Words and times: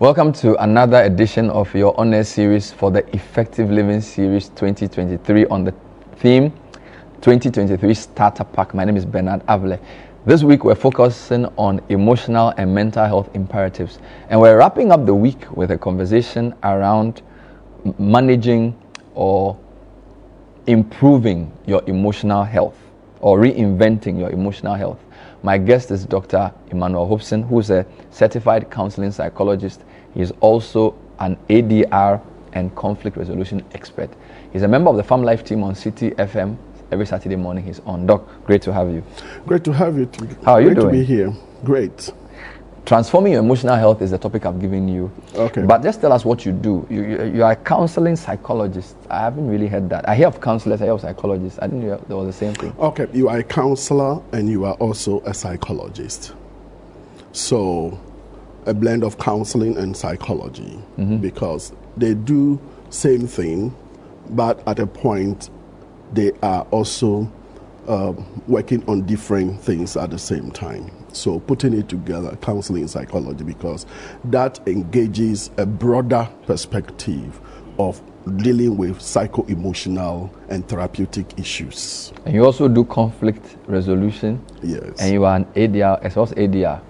Welcome 0.00 0.32
to 0.34 0.54
another 0.62 1.02
edition 1.02 1.50
of 1.50 1.74
your 1.74 1.92
honor 1.98 2.22
series 2.22 2.70
for 2.70 2.92
the 2.92 3.04
Effective 3.16 3.68
Living 3.68 4.00
Series 4.00 4.48
2023 4.50 5.46
on 5.46 5.64
the 5.64 5.74
theme 6.18 6.52
2023 7.20 7.94
Starter 7.94 8.44
Pack. 8.44 8.74
My 8.74 8.84
name 8.84 8.96
is 8.96 9.04
Bernard 9.04 9.44
Avle. 9.48 9.80
This 10.24 10.44
week 10.44 10.62
we're 10.62 10.76
focusing 10.76 11.46
on 11.56 11.80
emotional 11.88 12.54
and 12.56 12.72
mental 12.72 13.06
health 13.06 13.28
imperatives, 13.34 13.98
and 14.28 14.40
we're 14.40 14.56
wrapping 14.56 14.92
up 14.92 15.04
the 15.04 15.12
week 15.12 15.50
with 15.56 15.72
a 15.72 15.78
conversation 15.78 16.54
around 16.62 17.22
managing 17.98 18.80
or 19.16 19.58
improving 20.68 21.50
your 21.66 21.82
emotional 21.88 22.44
health 22.44 22.78
or 23.20 23.40
reinventing 23.40 24.16
your 24.16 24.30
emotional 24.30 24.74
health. 24.74 25.00
My 25.42 25.58
guest 25.58 25.90
is 25.90 26.04
Dr. 26.04 26.52
Emmanuel 26.70 27.06
Hobson, 27.08 27.42
who's 27.42 27.70
a 27.70 27.86
certified 28.10 28.70
counseling 28.70 29.12
psychologist. 29.12 29.82
He's 30.18 30.32
also 30.40 30.96
an 31.20 31.36
ADR 31.48 32.20
and 32.52 32.74
conflict 32.74 33.16
resolution 33.16 33.64
expert. 33.72 34.10
He's 34.52 34.62
a 34.62 34.68
member 34.68 34.90
of 34.90 34.96
the 34.96 35.04
Farm 35.04 35.22
Life 35.22 35.44
team 35.44 35.62
on 35.62 35.74
Citi 35.74 36.12
FM. 36.16 36.56
Every 36.90 37.06
Saturday 37.06 37.36
morning 37.36 37.64
he's 37.64 37.78
on. 37.86 38.04
Doc, 38.04 38.26
great 38.44 38.60
to 38.62 38.72
have 38.72 38.90
you. 38.90 39.04
Great 39.46 39.62
to 39.62 39.72
have 39.72 39.96
you. 39.96 40.06
Too. 40.06 40.26
How 40.44 40.54
are 40.54 40.60
you 40.60 40.70
great 40.70 40.80
doing? 40.80 40.92
to 40.92 40.98
be 40.98 41.04
here. 41.04 41.32
Great. 41.62 42.10
Transforming 42.84 43.34
your 43.34 43.42
emotional 43.42 43.76
health 43.76 44.02
is 44.02 44.10
the 44.10 44.18
topic 44.18 44.44
I've 44.44 44.60
given 44.60 44.88
you. 44.88 45.08
Okay. 45.36 45.62
But 45.62 45.84
just 45.84 46.00
tell 46.00 46.10
us 46.10 46.24
what 46.24 46.44
you 46.44 46.50
do. 46.50 46.84
You, 46.90 47.04
you, 47.04 47.24
you 47.36 47.44
are 47.44 47.52
a 47.52 47.56
counseling 47.56 48.16
psychologist. 48.16 48.96
I 49.08 49.20
haven't 49.20 49.46
really 49.46 49.68
heard 49.68 49.88
that. 49.90 50.08
I 50.08 50.16
hear 50.16 50.26
of 50.26 50.40
counselors, 50.40 50.82
I 50.82 50.86
hear 50.86 50.94
of 50.94 51.00
psychologists. 51.02 51.60
I 51.62 51.68
didn't 51.68 51.86
know 51.86 52.04
there 52.08 52.16
was 52.16 52.26
the 52.26 52.32
same 52.32 52.54
thing. 52.54 52.74
Okay, 52.80 53.06
you 53.12 53.28
are 53.28 53.38
a 53.38 53.44
counselor 53.44 54.20
and 54.32 54.48
you 54.48 54.64
are 54.64 54.74
also 54.74 55.20
a 55.20 55.32
psychologist. 55.32 56.32
So, 57.30 58.00
a 58.66 58.74
blend 58.74 59.04
of 59.04 59.18
counseling 59.18 59.76
and 59.76 59.96
psychology 59.96 60.78
because 61.20 61.72
they 61.96 62.14
do 62.14 62.60
same 62.90 63.26
thing, 63.26 63.74
but 64.30 64.66
at 64.66 64.78
a 64.78 64.86
point 64.86 65.50
they 66.12 66.32
are 66.42 66.62
also 66.70 67.30
uh, 67.86 68.12
working 68.46 68.86
on 68.88 69.02
different 69.06 69.60
things 69.60 69.96
at 69.96 70.10
the 70.10 70.18
same 70.18 70.50
time. 70.50 70.90
So 71.12 71.40
putting 71.40 71.72
it 71.72 71.88
together, 71.88 72.36
counseling 72.36 72.82
and 72.82 72.90
psychology, 72.90 73.44
because 73.44 73.86
that 74.24 74.60
engages 74.68 75.50
a 75.56 75.66
broader 75.66 76.28
perspective 76.46 77.40
of 77.78 78.02
dealing 78.36 78.76
with 78.76 79.00
psycho-emotional 79.00 80.30
and 80.48 80.68
therapeutic 80.68 81.38
issues. 81.38 82.12
And 82.26 82.34
you 82.34 82.44
also 82.44 82.68
do 82.68 82.84
conflict 82.84 83.56
resolution. 83.66 84.44
Yes. 84.62 85.00
And 85.00 85.12
you 85.12 85.24
are 85.24 85.36
an 85.36 85.44
ADR, 85.46 86.02
as 86.02 86.16
well 86.16 86.24
as 86.24 86.32
ADR. 86.32 86.80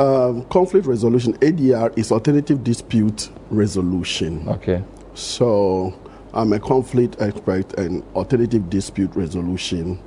Um, 0.00 0.44
conflict 0.46 0.86
resolution 0.86 1.34
ADR 1.40 1.92
is 1.98 2.10
alternative 2.10 2.64
dispute 2.64 3.28
resolution. 3.50 4.48
Okay. 4.48 4.82
So 5.12 5.92
I'm 6.32 6.54
a 6.54 6.58
conflict 6.58 7.16
expert 7.20 7.74
and 7.78 8.02
alternative 8.14 8.70
dispute 8.70 9.14
resolution 9.14 9.98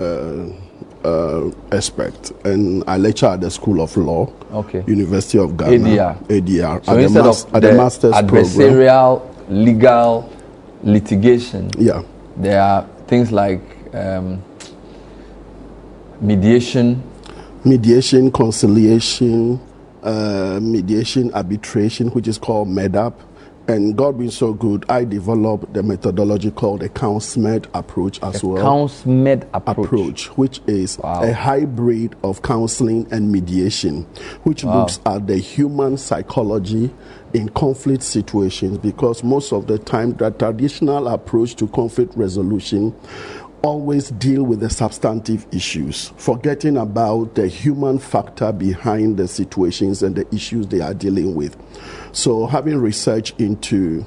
uh, 0.00 0.48
uh, 1.02 1.50
expert, 1.72 2.30
and 2.44 2.84
I 2.86 2.98
lecture 2.98 3.26
at 3.26 3.40
the 3.40 3.50
School 3.50 3.80
of 3.80 3.96
Law, 3.96 4.30
Okay. 4.52 4.84
University 4.86 5.38
of 5.38 5.56
Ghana. 5.56 5.78
ADR. 5.78 6.26
ADR. 6.28 6.84
So 6.84 6.92
at, 6.92 6.96
the, 6.96 7.02
instead 7.04 7.24
mas- 7.24 7.44
of 7.44 7.54
at 7.54 7.62
the 7.62 7.68
the 7.68 7.74
master's 7.74 8.12
program. 8.12 8.44
adversarial 8.44 9.22
legal 9.48 10.30
litigation, 10.84 11.70
Yeah. 11.78 12.02
there 12.36 12.60
are 12.60 12.86
things 13.06 13.32
like 13.32 13.62
um, 13.94 14.42
mediation. 16.20 17.02
Mediation, 17.64 18.30
conciliation, 18.30 19.60
uh, 20.02 20.58
mediation, 20.62 21.32
arbitration, 21.34 22.08
which 22.08 22.28
is 22.28 22.38
called 22.38 22.68
Med-Arb. 22.68 23.14
And 23.66 23.94
God 23.98 24.16
being 24.16 24.30
so 24.30 24.54
good, 24.54 24.86
I 24.88 25.04
developed 25.04 25.74
the 25.74 25.82
methodology 25.82 26.50
called 26.50 26.80
the 26.80 26.88
CountsMed 26.88 27.66
approach 27.74 28.22
as 28.22 28.42
well. 28.42 28.62
Counts-med 28.62 29.46
approach. 29.52 29.84
approach, 29.86 30.26
which 30.38 30.62
is 30.66 30.98
Wow. 30.98 31.22
a 31.22 31.34
hybrid 31.34 32.16
of 32.24 32.40
counseling 32.40 33.06
and 33.10 33.30
mediation, 33.30 34.06
which 34.44 34.64
looks 34.64 35.00
at 35.04 35.26
the 35.26 35.36
human 35.36 35.98
psychology 35.98 36.90
in 37.34 37.50
conflict 37.50 38.02
situations. 38.04 38.78
Because 38.78 39.22
most 39.22 39.52
of 39.52 39.66
the 39.66 39.76
time, 39.76 40.14
the 40.16 40.30
traditional 40.30 41.06
approach 41.08 41.54
to 41.56 41.66
conflict 41.66 42.16
resolution 42.16 42.94
always 43.62 44.10
deal 44.10 44.42
with 44.42 44.60
the 44.60 44.70
substantive 44.70 45.46
issues, 45.52 46.12
forgetting 46.16 46.76
about 46.76 47.34
the 47.34 47.48
human 47.48 47.98
factor 47.98 48.52
behind 48.52 49.16
the 49.16 49.28
situations 49.28 50.02
and 50.02 50.16
the 50.16 50.34
issues 50.34 50.66
they 50.68 50.80
are 50.80 50.94
dealing 50.94 51.34
with. 51.34 51.56
So, 52.12 52.46
having 52.46 52.78
research 52.78 53.32
into 53.38 54.06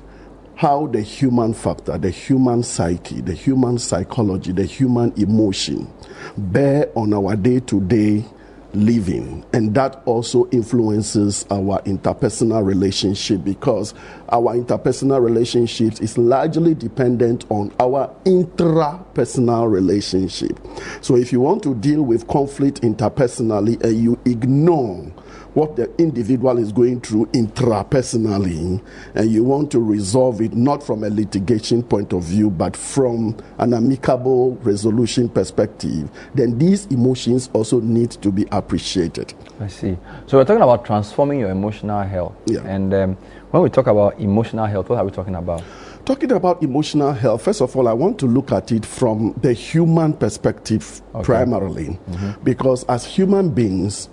how 0.56 0.88
the 0.88 1.02
human 1.02 1.54
factor, 1.54 1.98
the 1.98 2.12
human 2.12 2.64
psyche, 2.64 3.22
the 3.22 3.34
human 3.34 3.80
psychology, 3.80 4.52
the 4.52 4.66
human 4.66 5.12
emotion 5.20 5.92
bear 6.38 6.90
on 6.96 7.14
our 7.14 7.36
day 7.36 7.60
to 7.62 7.82
day 7.82 8.26
living. 8.74 9.46
And 9.54 9.74
that 9.76 10.02
also 10.06 10.50
influences 10.52 11.46
our 11.52 11.82
interpersonal 11.84 12.66
relationship 12.66 13.44
because 13.44 13.94
our 14.30 14.56
interpersonal 14.56 15.24
relationships 15.24 16.00
is 16.00 16.18
largely 16.18 16.74
dependent 16.74 17.46
on 17.50 17.74
our 17.80 18.14
intrapersonal 18.26 19.72
relationship. 19.72 20.60
So 21.02 21.16
if 21.16 21.32
you 21.32 21.40
want 21.40 21.64
to 21.64 21.76
deal 21.76 22.04
with 22.04 22.28
conflict 22.28 22.82
interpersonally 22.82 23.82
and 23.84 23.98
you 24.02 24.20
ignore 24.26 25.12
what 25.54 25.76
the 25.76 25.92
individual 25.98 26.58
is 26.58 26.72
going 26.72 27.02
through 27.02 27.26
intrapersonally, 27.28 28.82
and 29.16 29.32
you 29.32 29.44
want 29.44 29.70
to 29.72 29.80
resolve 29.80 30.42
it 30.42 30.54
not 30.54 30.82
from 30.82 31.04
a 31.04 31.10
litigation 31.10 31.84
point 31.84 32.14
of 32.14 32.24
view, 32.24 32.50
but 32.50 32.76
from 32.76 33.36
an 33.58 33.74
amicable 33.74 34.56
resolution 34.58 35.28
perspective, 35.28 36.10
then 36.34 36.58
these 36.58 36.86
emotions 36.88 37.50
also 37.54 37.80
need 37.82 38.12
to 38.12 38.32
be 38.32 38.46
appreciated. 38.52 39.34
I 39.60 39.68
see. 39.68 39.98
So 40.28 40.38
we're 40.38 40.46
talking 40.46 40.64
about 40.64 40.86
transforming 40.86 41.40
your 41.40 41.50
emotional 41.50 42.02
health. 42.04 42.34
Yeah. 42.46 42.62
And 42.62 42.94
um, 42.94 43.18
when 43.52 43.64
we 43.64 43.70
talk 43.70 43.88
about 43.88 44.20
emotional 44.20 44.66
health, 44.66 44.90
what 44.90 45.00
are 45.00 45.06
we 45.06 45.12
talking 45.12 45.36
about? 45.36 45.64
Talking 46.06 46.32
about 46.32 46.64
emotional 46.64 47.14
health, 47.14 47.44
first 47.44 47.62
of 47.62 47.76
all, 47.76 47.88
I 47.88 47.94
want 47.94 48.18
to 48.20 48.26
look 48.26 48.52
at 48.52 48.72
it 48.72 48.86
from 48.86 49.34
the 49.42 49.54
human 49.54 50.14
perspective 50.14 51.02
primarily, 51.24 52.00
because 52.44 52.84
as 52.86 53.06
human 53.06 53.50
beings, 53.50 54.10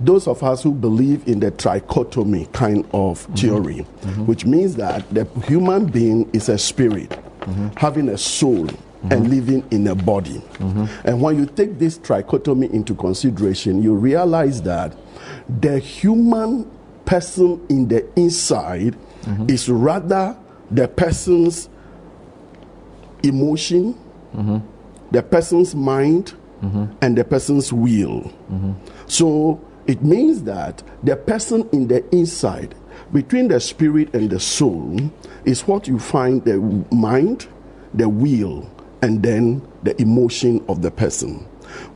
those 0.00 0.26
of 0.28 0.42
us 0.42 0.62
who 0.62 0.72
believe 0.72 1.26
in 1.26 1.40
the 1.40 1.50
trichotomy 1.50 2.52
kind 2.52 2.86
of 2.92 3.20
theory, 3.36 3.80
which 4.26 4.44
means 4.44 4.76
that 4.76 5.08
the 5.12 5.24
human 5.46 5.86
being 5.86 6.28
is 6.32 6.48
a 6.48 6.58
spirit 6.58 7.18
having 7.76 8.08
a 8.10 8.18
soul 8.18 8.68
and 9.10 9.30
living 9.30 9.64
in 9.70 9.86
a 9.86 9.94
body. 9.94 10.42
And 11.04 11.20
when 11.22 11.38
you 11.38 11.46
take 11.46 11.78
this 11.78 11.98
trichotomy 11.98 12.70
into 12.70 12.94
consideration, 12.94 13.82
you 13.82 13.94
realize 13.94 14.62
that 14.62 14.96
the 15.60 15.78
human 15.78 16.70
person 17.04 17.64
in 17.68 17.88
the 17.88 18.06
inside 18.16 18.96
is 19.48 19.68
rather 19.68 20.36
the 20.70 20.88
person's 20.88 21.68
emotion, 23.22 23.94
the 25.10 25.22
person's 25.22 25.74
mind, 25.74 26.34
and 27.00 27.16
the 27.16 27.24
person's 27.24 27.72
will. 27.72 28.32
So 29.06 29.60
it 29.88 30.02
means 30.02 30.42
that 30.44 30.82
the 31.02 31.16
person 31.16 31.68
in 31.72 31.88
the 31.88 32.04
inside, 32.14 32.74
between 33.12 33.48
the 33.48 33.58
spirit 33.58 34.14
and 34.14 34.28
the 34.30 34.38
soul, 34.38 35.00
is 35.46 35.66
what 35.66 35.88
you 35.88 35.98
find 35.98 36.44
the 36.44 36.58
mind, 36.94 37.48
the 37.94 38.08
will, 38.08 38.70
and 39.00 39.22
then 39.22 39.66
the 39.82 40.00
emotion 40.00 40.62
of 40.68 40.82
the 40.82 40.90
person, 40.90 41.38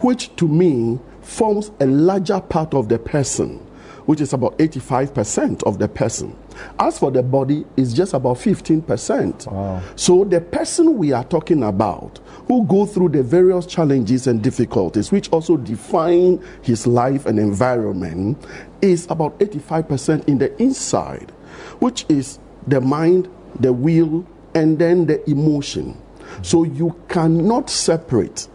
which 0.01 0.35
to 0.37 0.49
me 0.49 0.99
forms 1.21 1.71
a 1.81 1.87
larger 1.87 2.41
part 2.41 2.73
of 2.73 2.89
the 2.89 2.99
person, 2.99 3.65
which 4.07 4.21
is 4.21 4.33
about 4.33 4.57
85% 4.59 5.63
of 5.65 5.79
the 5.79 5.89
person. 5.89 6.37
As 6.79 6.99
for 6.99 7.11
the 7.11 7.23
body, 7.23 7.65
it's 7.77 7.93
just 7.93 8.15
about 8.15 8.37
15%. 8.37 9.99
So 9.99 10.25
the 10.25 10.41
person 10.41 10.99
we 10.99 11.13
are 11.13 11.25
talking 11.25 11.63
about, 11.63 12.21
who 12.49 12.67
go 12.67 12.87
through 12.87 13.11
the 13.11 13.23
various 13.23 13.67
challenges 13.67 14.27
and 14.27 14.43
difficulties, 14.43 15.13
which 15.13 15.31
also 15.31 15.57
define 15.57 16.45
his 16.63 16.87
life 16.87 17.27
and 17.27 17.39
environment, 17.39 18.45
is 18.81 19.07
about 19.11 19.39
85% 19.39 20.29
in 20.29 20.39
the 20.39 20.61
inside, 20.61 21.31
which 21.79 22.05
is 22.09 22.39
the 22.67 22.81
mind, 22.81 23.29
the 23.61 23.73
will, 23.73 24.27
and 24.55 24.79
then 24.79 25.07
the 25.07 25.29
emotion. 25.31 25.97
So 26.43 26.65
you 26.65 26.95
cannot 27.09 27.71
separate 27.71 28.49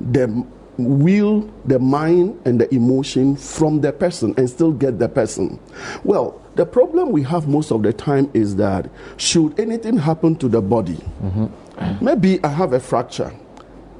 the 0.00 0.46
will, 0.78 1.48
the 1.64 1.78
mind, 1.78 2.40
and 2.44 2.60
the 2.60 2.72
emotion 2.74 3.36
from 3.36 3.80
the 3.80 3.92
person 3.92 4.34
and 4.36 4.48
still 4.48 4.72
get 4.72 4.98
the 4.98 5.08
person. 5.08 5.58
Well, 6.02 6.40
the 6.54 6.66
problem 6.66 7.10
we 7.10 7.22
have 7.24 7.48
most 7.48 7.70
of 7.72 7.82
the 7.82 7.92
time 7.92 8.30
is 8.34 8.56
that 8.56 8.88
should 9.16 9.58
anything 9.58 9.98
happen 9.98 10.36
to 10.36 10.48
the 10.48 10.60
body, 10.60 10.98
maybe 12.00 12.42
I 12.44 12.48
have 12.48 12.72
a 12.72 12.80
fracture. 12.80 13.32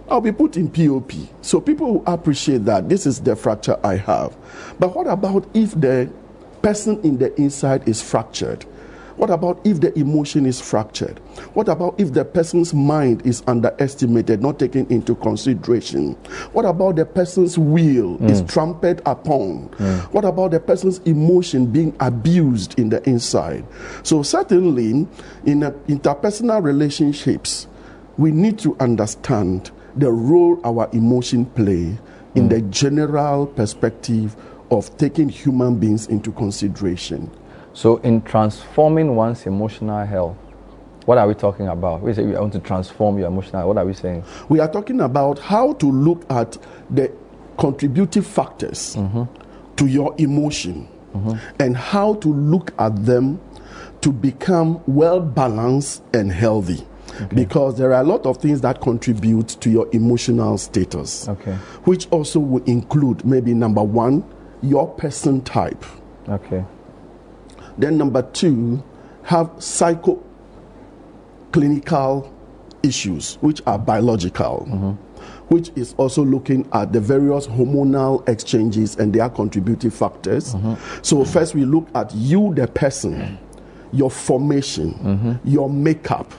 I'll 0.09 0.21
be 0.21 0.33
put 0.33 0.57
in 0.57 0.69
POP. 0.69 1.13
So 1.41 1.61
people 1.61 1.95
will 1.95 2.05
appreciate 2.07 2.65
that 2.67 2.89
this 2.89 3.07
is 3.07 3.21
the 3.21 3.35
fracture 3.35 3.79
I 3.83 3.97
have. 3.97 4.37
But 4.79 4.95
what 4.95 5.07
about 5.07 5.47
if 5.55 5.79
the 5.81 6.11
person 6.61 7.01
in 7.03 7.19
the 7.19 7.35
inside 7.41 7.89
is 7.89 8.03
fractured? 8.03 8.67
What 9.17 9.31
about 9.31 9.61
if 9.65 9.81
the 9.81 9.97
emotion 9.99 10.45
is 10.45 10.61
fractured? 10.61 11.19
What 11.55 11.69
about 11.69 11.95
if 11.99 12.13
the 12.13 12.25
person's 12.25 12.75
mind 12.75 13.25
is 13.25 13.43
underestimated, 13.47 14.43
not 14.43 14.59
taken 14.59 14.87
into 14.89 15.15
consideration? 15.15 16.15
What 16.53 16.65
about 16.65 16.97
the 16.97 17.07
person's 17.07 17.57
will 17.57 18.19
mm. 18.19 18.31
is 18.31 18.43
trampled 18.43 19.03
upon? 19.07 19.69
Mm. 19.69 20.01
What 20.13 20.25
about 20.25 20.51
the 20.51 20.61
person's 20.61 20.99
emotion 21.01 21.67
being 21.67 21.95
abused 22.01 22.79
in 22.79 22.89
the 22.89 23.09
inside? 23.09 23.65
So, 24.03 24.23
certainly, 24.23 24.91
in 25.45 25.61
interpersonal 25.89 26.63
relationships, 26.63 27.69
we 28.17 28.33
need 28.33 28.59
to 28.61 28.77
understand 28.81 29.71
the 29.97 30.11
role 30.11 30.61
our 30.65 30.89
emotion 30.93 31.47
play 31.47 31.97
in 32.35 32.49
mm. 32.49 32.51
the 32.51 32.63
general 32.63 33.47
perspective 33.47 34.37
of 34.71 34.97
taking 34.97 35.29
human 35.29 35.79
beings 35.79 36.09
into 36.09 36.33
consideration. 36.33 37.31
So, 37.75 37.97
in 37.99 38.23
transforming 38.23 39.17
one's 39.17 39.47
emotional 39.47 40.07
health, 40.07 40.37
what 41.07 41.19
are 41.19 41.27
we 41.27 41.35
talking 41.35 41.69
about? 41.69 42.01
We 42.01 42.15
say 42.15 42.23
we 42.23 42.33
want 42.33 42.53
to 42.55 42.61
transform 42.61 43.19
your 43.19 43.27
emotional. 43.27 43.67
What 43.69 43.77
are 43.79 43.85
we 43.85 43.93
saying? 43.93 44.25
We 44.49 44.61
are 44.61 44.71
talking 44.71 45.01
about 45.01 45.39
how 45.39 45.75
to 45.75 45.87
look 45.87 46.25
at 46.31 46.57
the 46.89 47.13
contributive 47.59 48.27
factors 48.27 48.97
mm-hmm. 48.97 49.25
to 49.77 49.87
your 49.87 50.15
emotion 50.19 50.89
mm-hmm. 51.15 51.33
and 51.61 51.77
how 51.77 52.15
to 52.15 52.29
look 52.29 52.73
at 52.79 53.05
them 53.05 53.41
to 54.01 54.13
become 54.13 54.83
well 54.87 55.21
balanced 55.21 56.03
and 56.15 56.33
healthy. 56.33 56.87
Okay. 57.21 57.37
Because 57.37 57.77
there 57.77 57.93
are 57.93 58.01
a 58.01 58.07
lot 58.07 58.25
of 58.25 58.39
things 58.39 58.61
that 58.63 58.81
contribute 58.81 59.49
to 59.49 59.71
your 59.71 59.89
emotional 59.93 60.59
status, 60.59 61.29
okay. 61.29 61.55
which 61.85 62.09
also 62.11 62.41
will 62.41 62.65
include 62.65 63.25
maybe 63.25 63.53
number 63.53 63.83
one, 63.83 64.25
your 64.63 64.89
person 64.95 65.43
type. 65.43 65.85
Okay. 66.29 66.65
Then 67.79 67.99
number 67.99 68.23
two, 68.23 68.83
have 69.25 69.51
psycho 69.59 70.23
clinical 71.53 72.33
issues, 72.83 73.37
which 73.41 73.63
are 73.67 73.79
biological, 73.79 74.67
mm-hmm. 74.69 74.91
which 75.55 75.71
is 75.75 75.95
also 75.97 76.25
looking 76.25 76.69
at 76.73 76.93
the 76.93 77.01
various 77.01 77.47
hormonal 77.47 78.29
exchanges 78.29 78.97
and 78.97 79.13
their 79.13 79.29
contributing 79.29 79.91
factors. 79.91 80.55
Mm-hmm. 80.55 81.03
So, 81.03 81.25
first 81.25 81.55
we 81.55 81.65
look 81.65 81.89
at 81.95 82.15
you, 82.15 82.53
the 82.55 82.69
person, 82.69 83.39
your 83.93 84.11
formation, 84.11 84.95
mm-hmm. 84.95 85.49
your 85.49 85.69
makeup. 85.69 86.33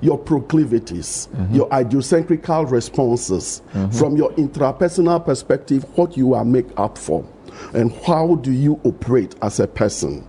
Your 0.00 0.18
proclivities, 0.18 1.28
mm-hmm. 1.32 1.54
your 1.54 1.68
idiosyncratical 1.68 2.68
responses, 2.68 3.62
mm-hmm. 3.72 3.96
from 3.96 4.16
your 4.16 4.32
intrapersonal 4.32 5.24
perspective, 5.24 5.84
what 5.96 6.16
you 6.16 6.34
are 6.34 6.44
made 6.44 6.72
up 6.76 6.98
for, 6.98 7.24
and 7.72 7.92
how 8.04 8.34
do 8.34 8.50
you 8.50 8.80
operate 8.82 9.36
as 9.42 9.60
a 9.60 9.68
person 9.68 10.26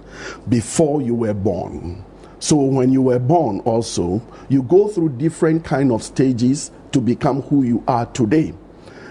before 0.50 1.02
you 1.02 1.16
were 1.16 1.34
born. 1.34 2.04
So 2.40 2.58
when 2.58 2.92
you 2.92 3.02
were 3.02 3.20
born 3.20 3.62
also, 3.62 4.22
you 4.50 4.64
go 4.64 4.88
through 4.88 5.18
different 5.18 5.64
kind 5.64 5.92
of 5.92 6.04
stages 6.04 6.72
to 6.92 7.00
become 7.00 7.42
who 7.44 7.64
you 7.64 7.84
are 7.88 8.06
today. 8.08 8.54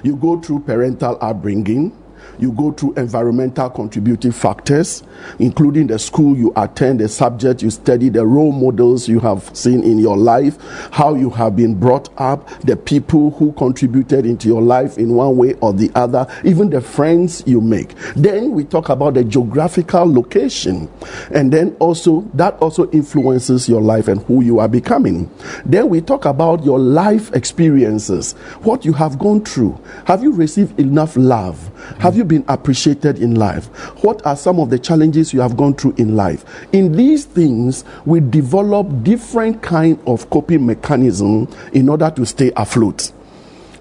You 0.02 0.16
go 0.16 0.40
through 0.40 0.60
parental 0.60 1.16
upbringing, 1.20 1.96
you 2.38 2.52
go 2.52 2.72
through 2.72 2.94
environmental 2.94 3.70
contributing 3.70 4.32
factors, 4.32 5.02
including 5.38 5.86
the 5.86 5.98
school 5.98 6.36
you 6.36 6.52
attend, 6.56 7.00
the 7.00 7.08
subject 7.08 7.62
you 7.62 7.70
study, 7.70 8.08
the 8.08 8.26
role 8.26 8.52
models 8.52 9.08
you 9.08 9.20
have 9.20 9.54
seen 9.56 9.82
in 9.82 9.98
your 9.98 10.16
life, 10.16 10.58
how 10.92 11.14
you 11.14 11.30
have 11.30 11.56
been 11.56 11.78
brought 11.78 12.08
up, 12.20 12.48
the 12.60 12.76
people 12.76 13.30
who 13.32 13.52
contributed 13.52 14.26
into 14.26 14.48
your 14.48 14.62
life 14.62 14.98
in 14.98 15.14
one 15.14 15.36
way 15.36 15.54
or 15.54 15.72
the 15.72 15.90
other, 15.94 16.26
even 16.44 16.70
the 16.70 16.80
friends 16.80 17.42
you 17.46 17.60
make. 17.60 17.94
Then 18.16 18.52
we 18.52 18.64
talk 18.64 18.88
about 18.88 19.14
the 19.14 19.24
geographical 19.24 20.12
location, 20.12 20.88
and 21.30 21.52
then 21.52 21.76
also 21.78 22.22
that 22.34 22.54
also 22.58 22.90
influences 22.90 23.68
your 23.68 23.80
life 23.80 24.08
and 24.08 24.20
who 24.22 24.42
you 24.42 24.58
are 24.58 24.68
becoming. 24.68 25.30
Then 25.64 25.88
we 25.88 26.00
talk 26.00 26.24
about 26.24 26.64
your 26.64 26.78
life 26.78 27.32
experiences, 27.34 28.32
what 28.62 28.84
you 28.84 28.92
have 28.92 29.18
gone 29.18 29.44
through. 29.44 29.78
Have 30.06 30.22
you 30.22 30.32
received 30.32 30.78
enough 30.80 31.16
love? 31.16 31.70
Have 31.98 32.16
you 32.16 32.21
been 32.24 32.44
appreciated 32.48 33.18
in 33.18 33.34
life? 33.34 33.66
What 34.04 34.24
are 34.26 34.36
some 34.36 34.60
of 34.60 34.70
the 34.70 34.78
challenges 34.78 35.32
you 35.32 35.40
have 35.40 35.56
gone 35.56 35.74
through 35.74 35.94
in 35.98 36.16
life? 36.16 36.44
In 36.72 36.92
these 36.92 37.24
things, 37.24 37.84
we 38.04 38.20
develop 38.20 39.02
different 39.02 39.62
kind 39.62 39.98
of 40.06 40.28
coping 40.30 40.66
mechanism 40.66 41.48
in 41.72 41.88
order 41.88 42.10
to 42.10 42.24
stay 42.26 42.52
afloat. 42.56 43.12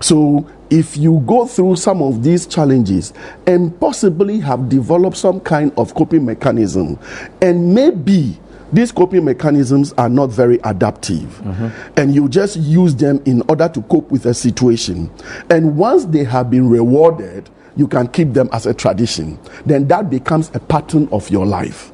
So 0.01 0.49
if 0.71 0.97
you 0.97 1.23
go 1.27 1.45
through 1.45 1.75
some 1.75 2.01
of 2.01 2.23
these 2.23 2.47
challenges 2.47 3.13
and 3.45 3.77
possibly 3.79 4.39
have 4.39 4.69
developed 4.69 5.17
some 5.17 5.39
kind 5.41 5.71
of 5.77 5.93
coping 5.93 6.25
mechanism, 6.25 6.97
and 7.41 7.75
maybe 7.75 8.39
these 8.73 8.91
coping 8.91 9.25
mechanisms 9.25 9.91
are 9.93 10.07
not 10.07 10.29
very 10.29 10.57
adaptive, 10.63 11.41
mm-hmm. 11.43 11.67
and 11.97 12.15
you 12.15 12.29
just 12.29 12.55
use 12.55 12.95
them 12.95 13.21
in 13.25 13.43
order 13.49 13.67
to 13.67 13.81
cope 13.83 14.09
with 14.09 14.25
a 14.25 14.33
situation. 14.33 15.11
And 15.49 15.75
once 15.75 16.05
they 16.05 16.23
have 16.23 16.49
been 16.49 16.69
rewarded, 16.69 17.49
you 17.75 17.87
can 17.87 18.07
keep 18.07 18.33
them 18.33 18.49
as 18.51 18.65
a 18.65 18.73
tradition. 18.73 19.39
Then 19.65 19.87
that 19.87 20.09
becomes 20.09 20.51
a 20.53 20.59
pattern 20.59 21.07
of 21.11 21.29
your 21.29 21.45
life. 21.45 21.91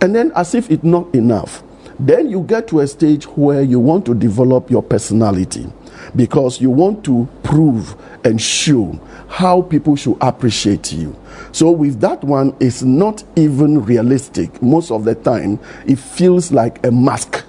And 0.00 0.14
then, 0.14 0.32
as 0.36 0.54
if 0.54 0.70
it's 0.70 0.84
not 0.84 1.12
enough, 1.14 1.62
then 1.98 2.30
you 2.30 2.42
get 2.42 2.68
to 2.68 2.80
a 2.80 2.86
stage 2.86 3.24
where 3.24 3.62
you 3.62 3.80
want 3.80 4.06
to 4.06 4.14
develop 4.14 4.70
your 4.70 4.82
personality 4.82 5.66
because 6.14 6.60
you 6.60 6.70
want 6.70 7.04
to 7.04 7.28
prove 7.42 7.96
and 8.24 8.40
show 8.40 8.98
how 9.28 9.62
people 9.62 9.96
should 9.96 10.16
appreciate 10.20 10.92
you. 10.92 11.16
So, 11.50 11.70
with 11.70 12.00
that 12.00 12.22
one, 12.22 12.56
it's 12.60 12.82
not 12.82 13.24
even 13.36 13.84
realistic. 13.84 14.62
Most 14.62 14.90
of 14.92 15.04
the 15.04 15.16
time, 15.16 15.58
it 15.86 15.98
feels 15.98 16.52
like 16.52 16.84
a 16.86 16.92
mask 16.92 17.44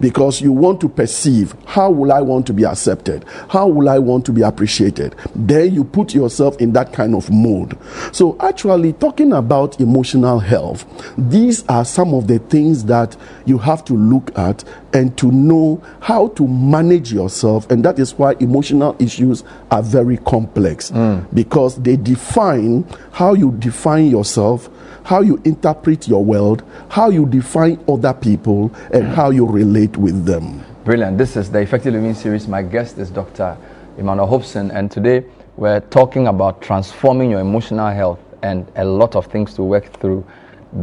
because 0.00 0.40
you 0.40 0.52
want 0.52 0.80
to 0.80 0.88
perceive 0.88 1.54
how 1.66 1.90
will 1.90 2.12
I 2.12 2.20
want 2.20 2.46
to 2.48 2.52
be 2.52 2.64
accepted? 2.64 3.24
How 3.48 3.68
will 3.68 3.88
I 3.88 3.98
want 3.98 4.26
to 4.26 4.32
be 4.32 4.42
appreciated? 4.42 5.14
Then 5.34 5.74
you 5.74 5.84
put 5.84 6.14
yourself 6.14 6.56
in 6.58 6.72
that 6.72 6.92
kind 6.92 7.14
of 7.14 7.30
mode. 7.30 7.76
So, 8.12 8.36
actually, 8.40 8.92
talking 8.94 9.32
about 9.32 9.80
emotional 9.80 10.38
health, 10.38 10.84
these 11.16 11.66
are 11.68 11.84
some 11.84 12.14
of 12.14 12.26
the 12.26 12.38
things 12.38 12.84
that 12.86 13.16
you 13.44 13.58
have 13.58 13.84
to 13.86 13.94
look 13.94 14.36
at 14.38 14.64
and 14.92 15.16
to 15.18 15.30
know 15.30 15.82
how 16.00 16.28
to 16.28 16.46
manage 16.46 17.12
yourself. 17.12 17.70
And 17.70 17.84
that 17.84 17.98
is 17.98 18.14
why 18.14 18.34
emotional 18.40 18.96
issues 18.98 19.44
are 19.70 19.82
very 19.82 20.16
complex 20.18 20.90
mm. 20.90 21.24
because 21.34 21.76
they 21.82 21.96
define 21.96 22.84
how 23.12 23.34
you 23.34 23.52
define 23.52 24.06
yourself 24.06 24.68
how 25.04 25.20
you 25.20 25.40
interpret 25.44 26.08
your 26.08 26.24
world, 26.24 26.62
how 26.88 27.10
you 27.10 27.26
define 27.26 27.82
other 27.88 28.12
people, 28.12 28.72
and 28.92 29.06
how 29.06 29.30
you 29.30 29.46
relate 29.46 29.96
with 29.96 30.24
them. 30.24 30.64
Brilliant. 30.84 31.18
This 31.18 31.36
is 31.36 31.50
the 31.50 31.60
Effective 31.60 31.92
Living 31.94 32.14
series. 32.14 32.48
My 32.48 32.62
guest 32.62 32.98
is 32.98 33.10
Dr. 33.10 33.56
Emmanuel 33.98 34.26
Hobson, 34.26 34.70
and 34.70 34.90
today 34.90 35.24
we're 35.56 35.80
talking 35.80 36.26
about 36.26 36.62
transforming 36.62 37.30
your 37.30 37.40
emotional 37.40 37.90
health 37.90 38.18
and 38.42 38.66
a 38.76 38.84
lot 38.84 39.14
of 39.16 39.26
things 39.26 39.54
to 39.54 39.62
work 39.62 39.92
through 40.00 40.24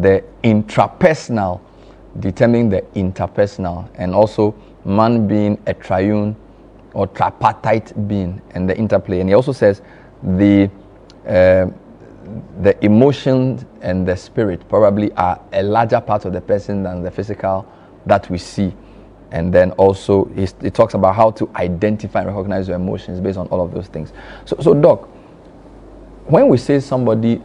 the 0.02 0.24
intrapersonal, 0.44 1.60
determining 2.20 2.70
the 2.70 2.82
interpersonal, 2.96 3.90
and 3.96 4.14
also 4.14 4.54
man 4.86 5.28
being 5.28 5.62
a 5.66 5.74
triune 5.74 6.36
or 6.94 7.08
tripartite 7.08 8.08
being 8.08 8.42
and 8.52 8.70
the 8.70 8.78
interplay. 8.78 9.20
And 9.20 9.30
he 9.30 9.36
also 9.36 9.52
says 9.52 9.82
the 10.22 10.70
uh, 11.28 11.68
the 12.62 12.84
emotions 12.84 13.66
and 13.82 14.08
the 14.08 14.16
spirit 14.16 14.68
probably 14.70 15.12
are 15.14 15.40
a 15.54 15.64
larger 15.64 16.02
part 16.02 16.26
of 16.26 16.34
the 16.34 16.42
person 16.42 16.84
than 16.84 17.04
the 17.04 17.12
physical 17.12 17.72
that 18.06 18.30
we 18.30 18.38
see. 18.38 18.74
And 19.32 19.54
then 19.54 19.72
also, 19.72 20.26
he 20.26 20.70
talks 20.70 20.94
about 20.94 21.16
how 21.16 21.32
to 21.32 21.50
identify 21.56 22.22
and 22.22 22.30
recognize 22.30 22.68
your 22.68 22.78
emotions 22.78 23.20
based 23.20 23.38
on 23.38 23.48
all 23.48 23.62
of 23.62 23.74
those 23.74 23.88
things. 23.88 24.14
So, 24.46 24.56
so 24.62 24.74
Doc, 24.74 25.08
when 26.28 26.48
we 26.48 26.58
say 26.58 26.80
somebody 26.80 27.42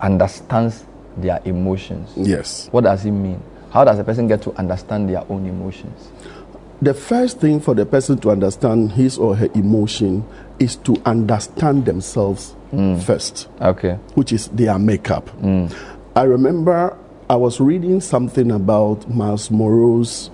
understands 0.00 0.86
their 1.16 1.40
emotions, 1.44 2.12
yes, 2.16 2.68
what 2.70 2.84
does 2.84 3.04
it 3.04 3.10
mean? 3.10 3.42
How 3.72 3.84
does 3.84 3.98
a 3.98 4.04
person 4.04 4.28
get 4.28 4.42
to 4.42 4.52
understand 4.54 5.08
their 5.08 5.24
own 5.30 5.46
emotions? 5.46 6.10
The 6.82 6.94
first 6.94 7.40
thing 7.40 7.60
for 7.60 7.74
the 7.74 7.84
person 7.84 8.18
to 8.20 8.30
understand 8.30 8.92
his 8.92 9.18
or 9.18 9.36
her 9.36 9.48
emotion 9.54 10.24
is 10.58 10.76
to 10.76 11.00
understand 11.04 11.84
themselves 11.84 12.54
mm. 12.72 13.02
first. 13.02 13.48
Okay. 13.60 13.94
Which 14.14 14.32
is 14.32 14.48
their 14.48 14.78
makeup. 14.78 15.28
Mm. 15.40 15.74
I 16.16 16.22
remember 16.24 16.96
I 17.28 17.36
was 17.36 17.60
reading 17.60 18.00
something 18.00 18.50
about 18.50 19.08
Myles 19.08 19.50
Munroe's 19.50 20.30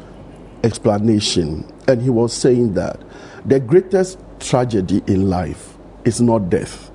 explanation, 0.64 1.71
and 1.87 2.00
he 2.00 2.11
was 2.11 2.33
saying 2.33 2.75
that 2.75 3.00
the 3.45 3.61
greatest 3.61 4.19
tragedy 4.40 5.02
in 5.07 5.28
life 5.28 5.76
is 6.05 6.21
not 6.21 6.50
death, 6.50 6.90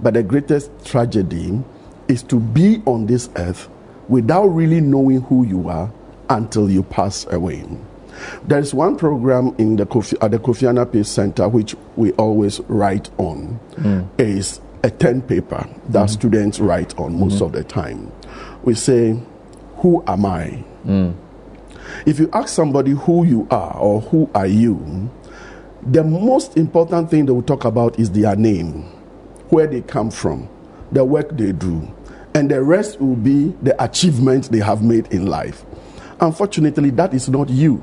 but 0.00 0.14
the 0.14 0.22
greatest 0.22 0.70
tragedy 0.84 1.62
is 2.08 2.22
to 2.24 2.38
be 2.38 2.82
on 2.86 3.06
this 3.06 3.28
earth 3.36 3.68
without 4.08 4.46
really 4.46 4.80
knowing 4.80 5.20
who 5.22 5.46
you 5.46 5.68
are 5.68 5.90
until 6.30 6.70
you 6.70 6.82
pass 6.82 7.26
away. 7.30 7.64
There 8.44 8.58
is 8.58 8.74
one 8.74 8.96
program 8.96 9.54
in 9.58 9.76
the 9.76 9.86
Kofi, 9.86 10.16
at 10.20 10.30
the 10.32 10.38
Kofi 10.38 10.68
Annan 10.68 10.86
Peace 10.86 11.08
Center 11.08 11.48
which 11.48 11.74
we 11.96 12.12
always 12.12 12.60
write 12.68 13.10
on. 13.18 13.60
Mm. 13.76 14.08
Is 14.18 14.60
a 14.88 14.90
10 14.90 15.22
paper 15.22 15.68
that 15.90 16.06
mm-hmm. 16.06 16.06
students 16.06 16.58
write 16.60 16.98
on 16.98 17.18
most 17.20 17.34
mm-hmm. 17.34 17.44
of 17.44 17.52
the 17.52 17.62
time. 17.62 18.10
we 18.62 18.74
say, 18.74 19.20
Who 19.76 20.02
am 20.06 20.24
I? 20.24 20.64
If 22.06 22.18
you 22.18 22.30
ask 22.32 22.48
somebody 22.48 22.92
who 22.92 23.24
you 23.26 23.46
are 23.50 23.76
or 23.76 24.00
who 24.00 24.30
are 24.34 24.46
you, 24.46 25.10
the 25.82 26.02
most 26.04 26.56
important 26.56 27.10
thing 27.10 27.26
they 27.26 27.32
will 27.32 27.42
talk 27.42 27.64
about 27.64 27.98
is 27.98 28.10
their 28.10 28.34
name, 28.34 28.82
where 29.50 29.66
they 29.66 29.82
come 29.82 30.10
from, 30.10 30.48
the 30.92 31.04
work 31.04 31.36
they 31.36 31.52
do, 31.52 31.86
and 32.34 32.50
the 32.50 32.62
rest 32.62 33.00
will 33.00 33.16
be 33.16 33.54
the 33.62 33.82
achievements 33.82 34.48
they 34.48 34.58
have 34.58 34.82
made 34.82 35.06
in 35.12 35.26
life. 35.26 35.64
Unfortunately, 36.20 36.90
that 36.90 37.12
is 37.14 37.28
not 37.28 37.48
you. 37.48 37.82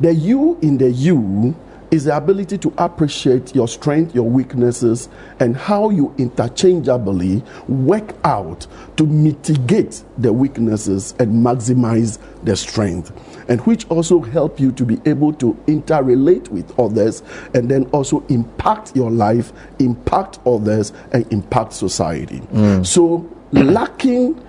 The 0.00 0.14
you 0.14 0.58
in 0.62 0.78
the 0.78 0.90
you 0.90 1.54
is 1.90 2.04
the 2.04 2.16
ability 2.16 2.58
to 2.58 2.72
appreciate 2.78 3.54
your 3.54 3.66
strength, 3.66 4.14
your 4.14 4.28
weaknesses, 4.28 5.08
and 5.40 5.56
how 5.56 5.90
you 5.90 6.14
interchangeably 6.18 7.42
work 7.66 8.14
out 8.24 8.66
to 8.96 9.06
mitigate 9.06 10.02
the 10.18 10.32
weaknesses 10.32 11.14
and 11.18 11.44
maximize 11.44 12.18
the 12.44 12.56
strength. 12.56 13.12
And 13.48 13.60
which 13.62 13.88
also 13.88 14.20
help 14.20 14.60
you 14.60 14.72
to 14.72 14.84
be 14.84 15.00
able 15.06 15.32
to 15.34 15.54
interrelate 15.66 16.48
with 16.48 16.78
others 16.78 17.22
and 17.54 17.70
then 17.70 17.84
also 17.86 18.24
impact 18.28 18.94
your 18.94 19.10
life, 19.10 19.52
impact 19.78 20.38
others, 20.46 20.92
and 21.12 21.30
impact 21.32 21.72
society. 21.72 22.42
So, 22.84 23.28
lacking 23.52 24.44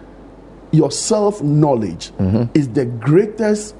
your 0.71 0.91
self 0.91 1.41
knowledge 1.41 2.11
is 2.53 2.69
the 2.69 2.85
greatest 2.85 3.75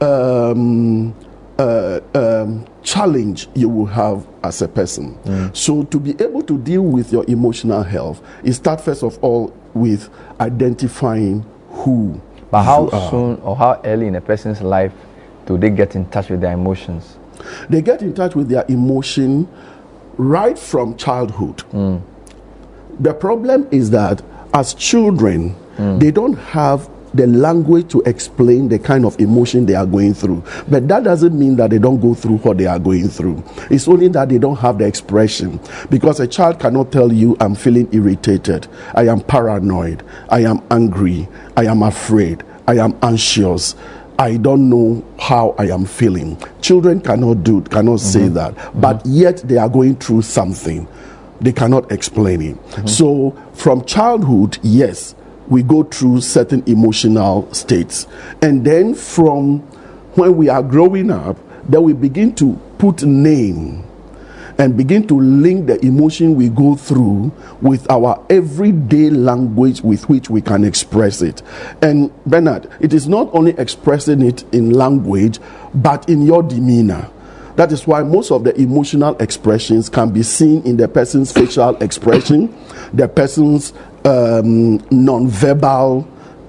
um, 0.00 1.14
uh, 1.58 2.00
um, 2.14 2.66
challenge 2.82 3.48
you 3.54 3.68
will 3.68 3.86
have 3.86 4.26
as 4.44 4.60
a 4.62 4.68
person. 4.68 5.16
So, 5.54 5.82
to 5.84 5.98
be 5.98 6.10
able 6.22 6.42
to 6.42 6.58
deal 6.58 6.82
with 6.82 7.12
your 7.12 7.24
emotional 7.28 7.82
health, 7.82 8.20
it 8.44 8.52
start 8.52 8.80
first 8.80 9.02
of 9.02 9.18
all 9.22 9.54
with 9.74 10.08
identifying 10.40 11.44
who. 11.70 12.20
But 12.50 12.62
how 12.62 12.84
you 12.84 13.10
soon 13.10 13.36
or 13.42 13.56
how 13.56 13.80
early 13.84 14.06
in 14.06 14.14
a 14.16 14.20
person's 14.20 14.60
life 14.62 14.92
do 15.46 15.58
they 15.58 15.70
get 15.70 15.96
in 15.96 16.06
touch 16.10 16.28
with 16.30 16.40
their 16.40 16.52
emotions? 16.52 17.18
They 17.68 17.82
get 17.82 18.02
in 18.02 18.14
touch 18.14 18.34
with 18.34 18.48
their 18.48 18.64
emotion 18.68 19.48
right 20.16 20.58
from 20.58 20.96
childhood. 20.96 21.62
The 23.00 23.12
problem 23.14 23.68
is 23.70 23.90
that 23.90 24.22
as 24.54 24.74
children, 24.74 25.54
they 25.98 26.10
don't 26.10 26.34
have 26.38 26.88
the 27.16 27.26
language 27.26 27.90
to 27.92 28.02
explain 28.02 28.68
the 28.68 28.78
kind 28.78 29.04
of 29.04 29.18
emotion 29.20 29.66
they 29.66 29.74
are 29.74 29.86
going 29.86 30.14
through. 30.14 30.42
But 30.68 30.88
that 30.88 31.04
doesn't 31.04 31.38
mean 31.38 31.56
that 31.56 31.70
they 31.70 31.78
don't 31.78 32.00
go 32.00 32.14
through 32.14 32.38
what 32.38 32.58
they 32.58 32.66
are 32.66 32.78
going 32.78 33.08
through. 33.08 33.42
It's 33.70 33.88
only 33.88 34.08
that 34.08 34.28
they 34.28 34.38
don't 34.38 34.56
have 34.56 34.78
the 34.78 34.86
expression. 34.86 35.60
Because 35.90 36.20
a 36.20 36.26
child 36.26 36.60
cannot 36.60 36.92
tell 36.92 37.12
you, 37.12 37.36
I'm 37.40 37.54
feeling 37.54 37.88
irritated, 37.92 38.68
I 38.94 39.08
am 39.08 39.20
paranoid, 39.20 40.02
I 40.28 40.40
am 40.40 40.62
angry, 40.70 41.28
I 41.56 41.66
am 41.66 41.82
afraid, 41.82 42.44
I 42.66 42.78
am 42.78 42.96
anxious. 43.02 43.74
I 44.18 44.38
don't 44.38 44.70
know 44.70 45.04
how 45.18 45.54
I 45.58 45.66
am 45.66 45.84
feeling. 45.84 46.38
Children 46.62 47.02
cannot 47.02 47.44
do, 47.44 47.60
cannot 47.60 48.00
say 48.00 48.20
mm-hmm. 48.20 48.34
that, 48.34 48.80
but 48.80 48.98
mm-hmm. 49.00 49.12
yet 49.12 49.36
they 49.46 49.58
are 49.58 49.68
going 49.68 49.96
through 49.96 50.22
something. 50.22 50.88
They 51.40 51.52
cannot 51.52 51.92
explain 51.92 52.40
it. 52.40 52.56
Mm-hmm. 52.56 52.86
So, 52.86 53.32
from 53.52 53.84
childhood, 53.84 54.58
yes, 54.62 55.14
we 55.48 55.62
go 55.62 55.82
through 55.82 56.20
certain 56.20 56.62
emotional 56.66 57.52
states, 57.52 58.06
and 58.42 58.64
then 58.64 58.94
from 58.94 59.60
when 60.16 60.36
we 60.36 60.48
are 60.48 60.62
growing 60.62 61.10
up, 61.10 61.36
then 61.68 61.82
we 61.82 61.92
begin 61.92 62.34
to 62.36 62.58
put 62.78 63.02
name 63.02 63.84
and 64.58 64.76
begin 64.76 65.06
to 65.06 65.20
link 65.20 65.66
the 65.66 65.84
emotion 65.84 66.34
we 66.34 66.48
go 66.48 66.74
through 66.74 67.30
with 67.60 67.90
our 67.90 68.24
everyday 68.30 69.10
language 69.10 69.82
with 69.82 70.08
which 70.08 70.30
we 70.30 70.40
can 70.40 70.64
express 70.64 71.20
it. 71.20 71.42
And 71.82 72.10
Bernard, 72.24 72.70
it 72.80 72.94
is 72.94 73.06
not 73.06 73.28
only 73.34 73.52
expressing 73.58 74.22
it 74.22 74.44
in 74.54 74.70
language, 74.72 75.38
but 75.74 76.08
in 76.08 76.22
your 76.22 76.42
demeanor. 76.42 77.10
That 77.56 77.72
is 77.72 77.86
why 77.86 78.02
most 78.02 78.30
of 78.30 78.44
the 78.44 78.58
emotional 78.60 79.16
expressions 79.16 79.88
can 79.88 80.10
be 80.10 80.22
seen 80.22 80.62
in 80.64 80.76
the 80.76 80.88
person's 80.88 81.32
facial 81.32 81.74
expression, 81.82 82.54
the 82.92 83.08
person's 83.08 83.72
um, 84.04 84.76
non-verbal 84.90 86.06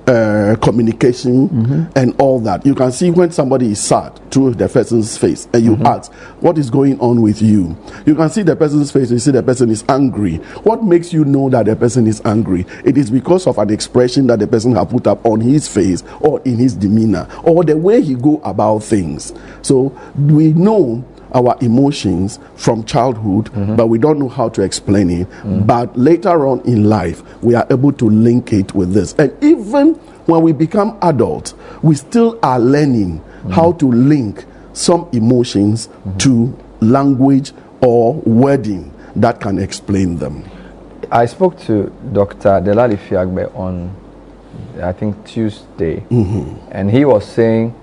uh, 0.07 0.55
communication, 0.61 1.89
and 1.95 2.19
all 2.19 2.39
that. 2.39 2.65
You 2.65 2.73
can 2.75 2.91
see 2.91 3.11
when 3.11 3.31
somebody 3.31 3.71
is 3.71 3.83
sad 3.83 4.19
through 4.31 4.55
the 4.55 4.67
person's 4.69 5.17
face, 5.17 5.47
and 5.53 5.63
you 5.63 5.75
ask, 5.85 6.11
"What 6.41 6.57
is 6.57 6.69
going 6.69 6.99
on 6.99 7.21
with 7.21 7.41
you?" 7.41 7.75
You 8.05 8.15
can 8.15 8.29
see 8.29 8.43
the 8.43 8.55
person's 8.55 8.91
face. 8.91 9.11
You 9.11 9.19
see 9.19 9.31
the 9.31 9.43
person 9.43 9.69
is 9.69 9.83
angry. 9.89 10.37
What 10.63 10.83
makes 10.83 11.11
you 11.13 11.25
know 11.25 11.49
that 11.49 11.65
the 11.65 11.75
person 11.75 12.07
is 12.07 12.21
angry? 12.25 12.65
It 12.85 12.97
is 12.97 13.11
because 13.11 13.47
of 13.47 13.57
an 13.57 13.69
expression 13.69 14.27
that 14.27 14.39
the 14.39 14.47
person 14.47 14.75
has 14.75 14.87
put 14.87 15.07
up 15.07 15.25
on 15.25 15.41
his 15.41 15.67
face 15.67 16.03
or 16.21 16.41
in 16.43 16.57
his 16.57 16.73
demeanor 16.75 17.27
or 17.43 17.63
the 17.63 17.75
way 17.77 18.01
he 18.01 18.15
go 18.15 18.39
about 18.43 18.79
things. 18.79 19.33
So 19.61 19.97
we 20.17 20.53
know 20.53 21.03
our 21.37 21.55
emotions 21.61 22.39
from 22.55 22.83
childhood, 22.83 23.45
mm-hmm. 23.45 23.75
but 23.75 23.87
we 23.87 23.99
don't 23.99 24.17
know 24.17 24.27
how 24.27 24.49
to 24.49 24.63
explain 24.63 25.09
it. 25.09 25.29
Mm. 25.43 25.67
But 25.67 25.95
later 25.95 26.47
on 26.47 26.61
in 26.61 26.85
life, 26.85 27.21
we 27.43 27.53
are 27.53 27.67
able 27.69 27.93
to 27.93 28.09
link 28.09 28.51
it 28.53 28.73
with 28.73 28.91
this. 28.93 29.13
And 29.13 29.31
even 29.43 29.93
when 30.25 30.41
we 30.41 30.51
become 30.51 30.97
adults, 31.03 31.53
we 31.83 31.95
still 31.95 32.39
are 32.41 32.59
learning 32.59 33.21
mm. 33.43 33.51
how 33.51 33.73
to 33.73 33.85
link 33.85 34.45
some 34.73 35.07
emotions 35.13 35.87
mm-hmm. 35.87 36.17
to 36.17 36.57
language 36.81 37.51
or 37.81 38.15
wording 38.15 38.91
that 39.15 39.39
can 39.39 39.59
explain 39.59 40.17
them. 40.17 40.43
I 41.11 41.27
spoke 41.27 41.59
to 41.61 41.93
Dr. 42.11 42.61
Delali 42.61 42.97
Fiagbe 42.97 43.55
on, 43.55 43.95
I 44.81 44.91
think, 44.91 45.23
Tuesday, 45.25 46.01
mm-hmm. 46.09 46.57
and 46.71 46.89
he 46.91 47.05
was 47.05 47.25
saying 47.25 47.73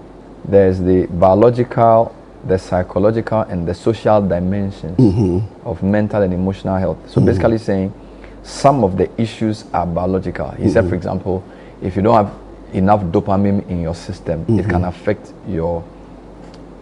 there's 0.44 0.78
the 0.80 1.06
biological, 1.06 2.14
the 2.46 2.58
psychological, 2.58 3.40
and 3.42 3.66
the 3.66 3.74
social 3.74 4.20
dimensions 4.20 4.98
mm-hmm. 4.98 5.66
of 5.66 5.82
mental 5.82 6.22
and 6.22 6.32
emotional 6.32 6.76
health. 6.76 6.98
So 7.08 7.16
mm-hmm. 7.16 7.26
basically, 7.26 7.58
saying 7.58 7.92
some 8.42 8.84
of 8.84 8.96
the 8.96 9.08
issues 9.20 9.64
are 9.72 9.86
biological. 9.86 10.50
He 10.50 10.68
said, 10.68 10.82
mm-hmm. 10.82 10.88
for 10.90 10.94
example, 10.94 11.44
if 11.82 11.96
you 11.96 12.02
don't 12.02 12.14
have 12.14 12.34
enough 12.74 13.02
dopamine 13.04 13.68
in 13.68 13.80
your 13.80 13.94
system, 13.94 14.44
it 14.58 14.68
can 14.68 14.84
affect 14.84 15.32
your 15.48 15.84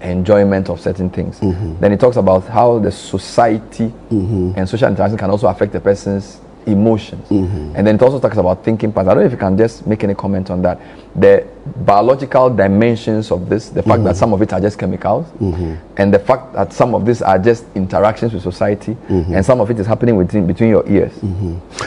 enjoyment 0.01 0.69
of 0.69 0.81
certain 0.81 1.09
things. 1.11 1.39
Then 1.39 1.93
he 1.93 1.97
talks 1.97 2.17
about 2.17 2.47
how 2.47 2.79
the 2.79 2.91
society 2.91 3.93
and 4.11 4.69
social 4.69 4.89
interaction 4.89 5.19
can 5.19 5.31
also 5.31 5.47
affect 5.47 5.73
the 5.73 5.81
person's 5.81 6.41
emotions. 6.67 7.29
Mm-hmm. 7.29 7.77
And 7.77 7.87
then 7.87 7.97
it 7.97 8.03
also 8.03 8.19
talks 8.19 8.37
about 8.37 8.65
thinking 8.65 8.93
patterns. 8.93 9.09
I 9.11 9.15
don't 9.15 9.23
know 9.23 9.27
if 9.27 9.33
you 9.33 9.39
can 9.39 9.57
just 9.57 9.87
make 9.87 10.03
any 10.05 10.15
comment 10.15 10.51
on 10.51 10.63
that. 10.63 10.81
The 11.15 11.47
biological 11.85 12.51
dimensions 12.51 13.31
of 13.31 13.49
this, 13.49 13.69
the 13.69 13.83
fact 13.83 14.03
that 14.05 14.11
mm-hmm. 14.11 14.19
some 14.19 14.33
of 14.33 14.43
it 14.43 14.53
are 14.53 14.61
just 14.61 14.79
chemicals, 14.79 15.27
mm-hmm. 15.41 15.75
and 15.97 16.13
the 16.13 16.19
fact 16.19 16.53
that 16.55 16.73
some 16.73 16.95
of 16.95 17.05
these 17.05 17.23
are 17.23 17.39
just 17.39 17.65
interactions 17.75 18.33
with 18.33 18.43
society, 18.43 18.97
and 19.09 19.45
some 19.45 19.61
of 19.61 19.71
it 19.71 19.79
is 19.79 19.87
happening 19.87 20.17
within, 20.17 20.47
between 20.47 20.71
your 20.71 20.89
ears. 20.89 21.13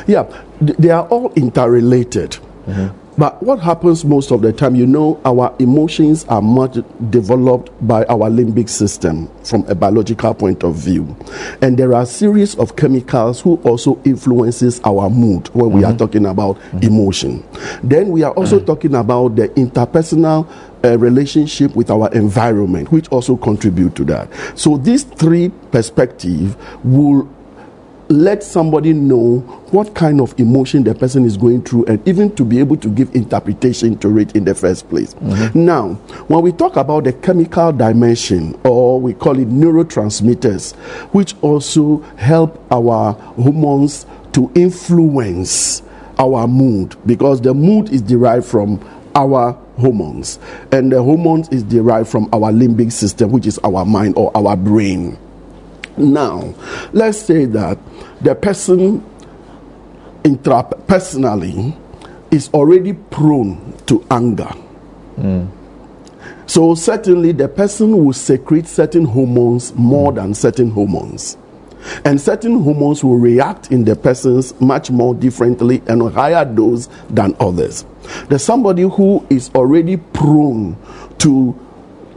Yeah, 0.08 0.26
they 0.62 0.90
are 0.92 1.08
all 1.08 1.32
interrelated. 1.34 2.38
But 3.18 3.42
what 3.42 3.60
happens 3.60 4.04
most 4.04 4.32
of 4.32 4.42
the 4.42 4.52
time, 4.52 4.76
you 4.76 4.86
know, 4.86 5.22
our 5.24 5.56
emotions 5.60 6.26
are 6.26 6.42
much 6.42 6.78
developed 7.10 7.72
by 7.88 8.04
our 8.06 8.30
limbic 8.30 8.68
system 8.70 9.30
from 9.44 9.66
a 9.68 9.76
biological 9.76 10.34
point 10.34 10.64
of 10.64 10.76
view. 10.76 11.16
And 11.62 11.78
there 11.78 11.94
are 11.94 12.02
a 12.02 12.06
series 12.06 12.56
of 12.56 12.76
chemicals 12.76 13.40
who 13.40 13.56
also 13.64 14.02
influences 14.04 14.82
our 14.84 15.10
mood 15.10 15.48
when 15.50 15.72
we 15.72 15.84
are 15.84 15.96
talking 15.96 16.26
about 16.26 16.60
emotion. 16.82 17.46
Then 17.84 18.10
we 18.10 18.24
are 18.24 18.34
also 18.34 18.60
talking 18.60 18.96
about 18.96 19.36
the 19.36 19.48
interpersonal 19.50 20.50
uh, 20.84 20.98
relationship 20.98 21.76
with 21.76 21.90
our 21.90 22.12
environment, 22.14 22.92
which 22.92 23.08
also 23.10 23.36
contribute 23.38 23.96
to 23.96 24.04
that. 24.06 24.30
So 24.56 24.78
these 24.78 25.04
three 25.04 25.50
perspectives 25.72 26.56
will 26.84 27.30
let 28.10 28.44
somebody 28.44 28.94
know 28.94 29.40
what 29.72 29.96
kind 29.96 30.22
of 30.22 30.38
emotion 30.40 30.84
the 30.84 30.94
person 30.94 31.26
is 31.26 31.38
going 31.38 31.64
through 31.64 31.86
and 31.86 32.08
even 32.08 32.34
to 32.36 32.46
be 32.46 32.60
able 32.60 32.78
to 32.78 32.90
give 32.90 33.14
interpretation 33.16 33.98
to 33.98 34.18
it 34.20 34.36
in 34.36 34.46
the 34.46 34.54
first 34.54 34.88
place. 34.90 35.14
Mm-hmm. 35.16 35.66
Now, 35.66 35.94
when 36.28 36.42
we 36.44 36.52
talk 36.52 36.76
about 36.76 37.06
the 37.06 37.14
chemical 37.14 37.72
dimension, 37.72 38.60
or 38.64 39.02
we 39.02 39.14
call 39.14 39.40
it 39.40 39.50
neurotransmitters, 39.50 40.76
which 41.14 41.36
also 41.42 42.00
help 42.18 42.64
our 42.72 43.14
hormones 43.14 44.06
to 44.34 44.52
influence 44.54 45.82
our 46.20 46.48
mood, 46.48 46.96
because 47.06 47.42
the 47.42 47.54
mood 47.54 47.90
is 47.90 48.02
derived 48.02 48.46
from 48.46 48.80
our 49.16 49.54
hormones, 49.78 50.40
and 50.72 50.92
the 50.92 51.02
hormones 51.02 51.50
is 51.50 51.64
derived 51.64 52.08
from 52.08 52.26
our 52.34 52.52
limbic 52.52 52.92
system, 52.92 53.32
which 53.32 53.48
is 53.48 53.58
our 53.60 53.84
mind 53.84 54.14
or 54.16 54.32
our 54.38 54.56
brain. 54.56 55.18
Now, 55.98 56.54
let's 56.92 57.18
say 57.18 57.46
that 57.46 57.80
the 58.26 58.34
person 58.34 59.06
intrapersonally 60.24 61.78
is 62.32 62.50
already 62.56 62.94
prone 62.94 63.78
to 63.86 64.04
anger. 64.10 64.52
So, 66.48 66.74
certainly, 66.74 67.32
the 67.34 67.48
person 67.48 68.04
will 68.04 68.14
secrete 68.14 68.68
certain 68.68 69.06
hormones 69.06 69.76
more 69.76 70.12
than 70.12 70.34
certain 70.34 70.72
hormones. 70.72 71.38
And 72.04 72.20
certain 72.20 72.64
hormones 72.64 73.04
will 73.04 73.18
react 73.18 73.72
in 73.72 73.86
the 73.86 73.96
persons 73.96 74.60
much 74.60 74.90
more 74.90 75.14
differently 75.14 75.84
and 75.86 76.02
on 76.02 76.12
higher 76.12 76.44
dose 76.44 76.90
than 77.12 77.36
others. 77.40 77.86
There's 78.28 78.44
somebody 78.44 78.82
who 78.82 79.24
is 79.30 79.52
already 79.54 79.98
prone 79.98 80.78
to 81.20 81.54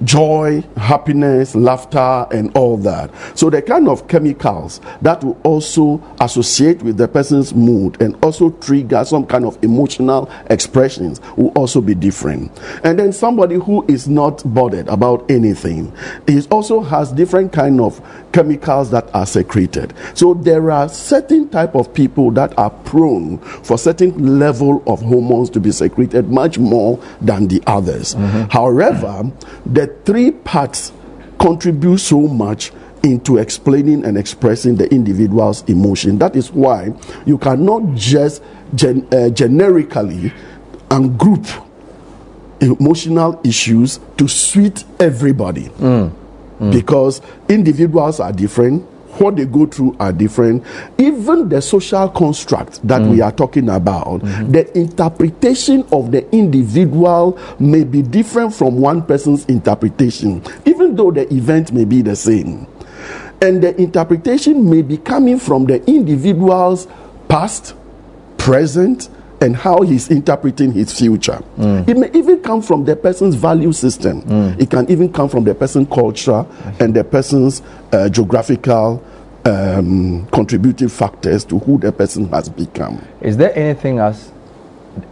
joy, 0.04 0.62
happiness, 0.76 1.54
laughter, 1.54 2.26
and 2.30 2.56
all 2.56 2.76
that. 2.78 3.10
So 3.34 3.50
the 3.50 3.62
kind 3.62 3.88
of 3.88 4.08
chemicals 4.08 4.80
that 5.02 5.22
will 5.22 5.38
also 5.42 6.02
associate 6.20 6.82
with 6.82 6.96
the 6.96 7.08
person's 7.08 7.54
mood 7.54 8.00
and 8.00 8.16
also 8.24 8.50
trigger 8.50 9.04
some 9.04 9.26
kind 9.26 9.44
of 9.44 9.62
emotional 9.62 10.30
expressions 10.50 11.20
will 11.36 11.48
also 11.50 11.80
be 11.80 11.94
different. 11.94 12.50
And 12.84 12.98
then 12.98 13.12
somebody 13.12 13.56
who 13.56 13.84
is 13.88 14.08
not 14.08 14.42
bothered 14.54 14.88
about 14.88 15.30
anything, 15.30 15.92
he 16.26 16.42
also 16.50 16.80
has 16.80 17.12
different 17.12 17.52
kind 17.52 17.80
of 17.80 18.00
chemicals 18.38 18.88
that 18.92 19.12
are 19.16 19.26
secreted. 19.26 19.92
So 20.14 20.32
there 20.32 20.70
are 20.70 20.88
certain 20.88 21.48
type 21.48 21.74
of 21.74 21.92
people 21.92 22.30
that 22.32 22.56
are 22.56 22.70
prone 22.70 23.38
for 23.38 23.76
certain 23.76 24.38
level 24.38 24.80
of 24.86 25.02
hormones 25.02 25.50
to 25.50 25.60
be 25.60 25.72
secreted 25.72 26.28
much 26.28 26.56
more 26.56 27.02
than 27.20 27.48
the 27.48 27.60
others. 27.66 28.14
Mm-hmm. 28.14 28.42
However, 28.50 29.32
the 29.66 29.88
three 30.04 30.30
parts 30.30 30.92
contribute 31.40 31.98
so 31.98 32.28
much 32.28 32.70
into 33.02 33.38
explaining 33.38 34.04
and 34.04 34.16
expressing 34.16 34.76
the 34.76 34.88
individual's 34.94 35.64
emotion. 35.64 36.18
That 36.18 36.36
is 36.36 36.52
why 36.52 36.94
you 37.26 37.38
cannot 37.38 37.96
just 37.96 38.40
gen- 38.76 39.08
uh, 39.10 39.30
generically 39.30 40.32
and 40.92 41.18
group 41.18 41.44
emotional 42.60 43.40
issues 43.42 43.98
to 44.16 44.28
suit 44.28 44.84
everybody. 45.00 45.70
Mm. 45.80 46.12
Mm. 46.58 46.72
Because 46.72 47.20
individuals 47.48 48.20
are 48.20 48.32
different, 48.32 48.82
what 49.20 49.36
they 49.36 49.44
go 49.46 49.66
through 49.66 49.96
are 49.98 50.12
different. 50.12 50.64
Even 50.98 51.48
the 51.48 51.60
social 51.60 52.08
construct 52.08 52.86
that 52.86 53.00
mm. 53.00 53.10
we 53.10 53.20
are 53.20 53.32
talking 53.32 53.68
about, 53.68 54.20
mm-hmm. 54.20 54.52
the 54.52 54.78
interpretation 54.78 55.84
of 55.92 56.12
the 56.12 56.30
individual 56.32 57.38
may 57.58 57.84
be 57.84 58.02
different 58.02 58.54
from 58.54 58.80
one 58.80 59.02
person's 59.02 59.44
interpretation, 59.46 60.42
even 60.66 60.94
though 60.94 61.10
the 61.10 61.32
event 61.34 61.72
may 61.72 61.84
be 61.84 62.02
the 62.02 62.14
same. 62.14 62.66
And 63.40 63.62
the 63.62 63.80
interpretation 63.80 64.68
may 64.68 64.82
be 64.82 64.98
coming 64.98 65.38
from 65.38 65.66
the 65.66 65.84
individual's 65.88 66.88
past, 67.28 67.74
present, 68.36 69.08
and 69.40 69.54
how 69.56 69.82
he's 69.82 70.10
interpreting 70.10 70.72
his 70.72 70.96
future. 70.96 71.40
Mm. 71.58 71.88
It 71.88 71.96
may 71.96 72.10
even 72.12 72.40
come 72.42 72.60
from 72.60 72.84
the 72.84 72.96
person's 72.96 73.34
value 73.34 73.72
system. 73.72 74.22
Mm. 74.22 74.60
It 74.60 74.70
can 74.70 74.90
even 74.90 75.12
come 75.12 75.28
from 75.28 75.44
the 75.44 75.54
person's 75.54 75.88
culture 75.88 76.44
and 76.80 76.94
the 76.94 77.04
person's 77.04 77.62
uh, 77.92 78.08
geographical 78.08 79.04
um, 79.44 80.26
contributing 80.32 80.88
factors 80.88 81.44
to 81.46 81.58
who 81.60 81.78
the 81.78 81.92
person 81.92 82.28
has 82.30 82.48
become. 82.48 83.04
Is 83.20 83.36
there 83.36 83.56
anything 83.56 83.98
as 84.00 84.32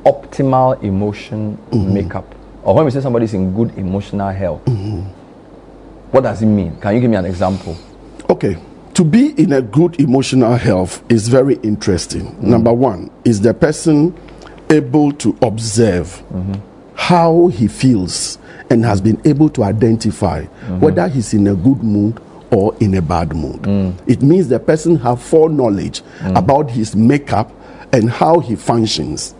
optimal 0.04 0.82
emotion 0.82 1.56
mm-hmm. 1.70 1.94
makeup? 1.94 2.34
Or 2.64 2.74
when 2.74 2.84
we 2.84 2.90
say 2.90 3.00
somebody's 3.00 3.32
in 3.34 3.54
good 3.54 3.78
emotional 3.78 4.32
health, 4.32 4.64
mm-hmm. 4.64 5.02
what 6.10 6.22
does 6.22 6.42
it 6.42 6.46
mean? 6.46 6.76
Can 6.80 6.94
you 6.96 7.00
give 7.00 7.10
me 7.10 7.16
an 7.16 7.26
example? 7.26 7.76
Okay 8.28 8.56
to 8.96 9.04
be 9.04 9.38
in 9.38 9.52
a 9.52 9.60
good 9.60 10.00
emotional 10.00 10.56
health 10.56 11.04
is 11.12 11.28
very 11.28 11.56
interesting. 11.56 12.22
Mm. 12.36 12.42
Number 12.44 12.72
one, 12.72 13.10
is 13.26 13.42
the 13.42 13.52
person 13.52 14.18
able 14.70 15.12
to 15.12 15.36
observe 15.42 16.06
mm-hmm. 16.32 16.54
how 16.94 17.48
he 17.48 17.68
feels 17.68 18.38
and 18.70 18.86
has 18.86 19.02
been 19.02 19.20
able 19.26 19.50
to 19.50 19.64
identify 19.64 20.44
mm-hmm. 20.44 20.80
whether 20.80 21.08
he's 21.08 21.34
in 21.34 21.46
a 21.46 21.54
good 21.54 21.82
mood 21.82 22.18
or 22.50 22.74
in 22.80 22.94
a 22.94 23.02
bad 23.02 23.36
mood. 23.36 23.60
Mm. 23.62 23.94
It 24.06 24.22
means 24.22 24.48
the 24.48 24.58
person 24.58 24.96
have 25.00 25.20
foreknowledge 25.20 26.00
mm. 26.20 26.34
about 26.38 26.70
his 26.70 26.96
makeup 26.96 27.52
and 27.92 28.08
how 28.10 28.40
he 28.40 28.56
functions. 28.56 29.34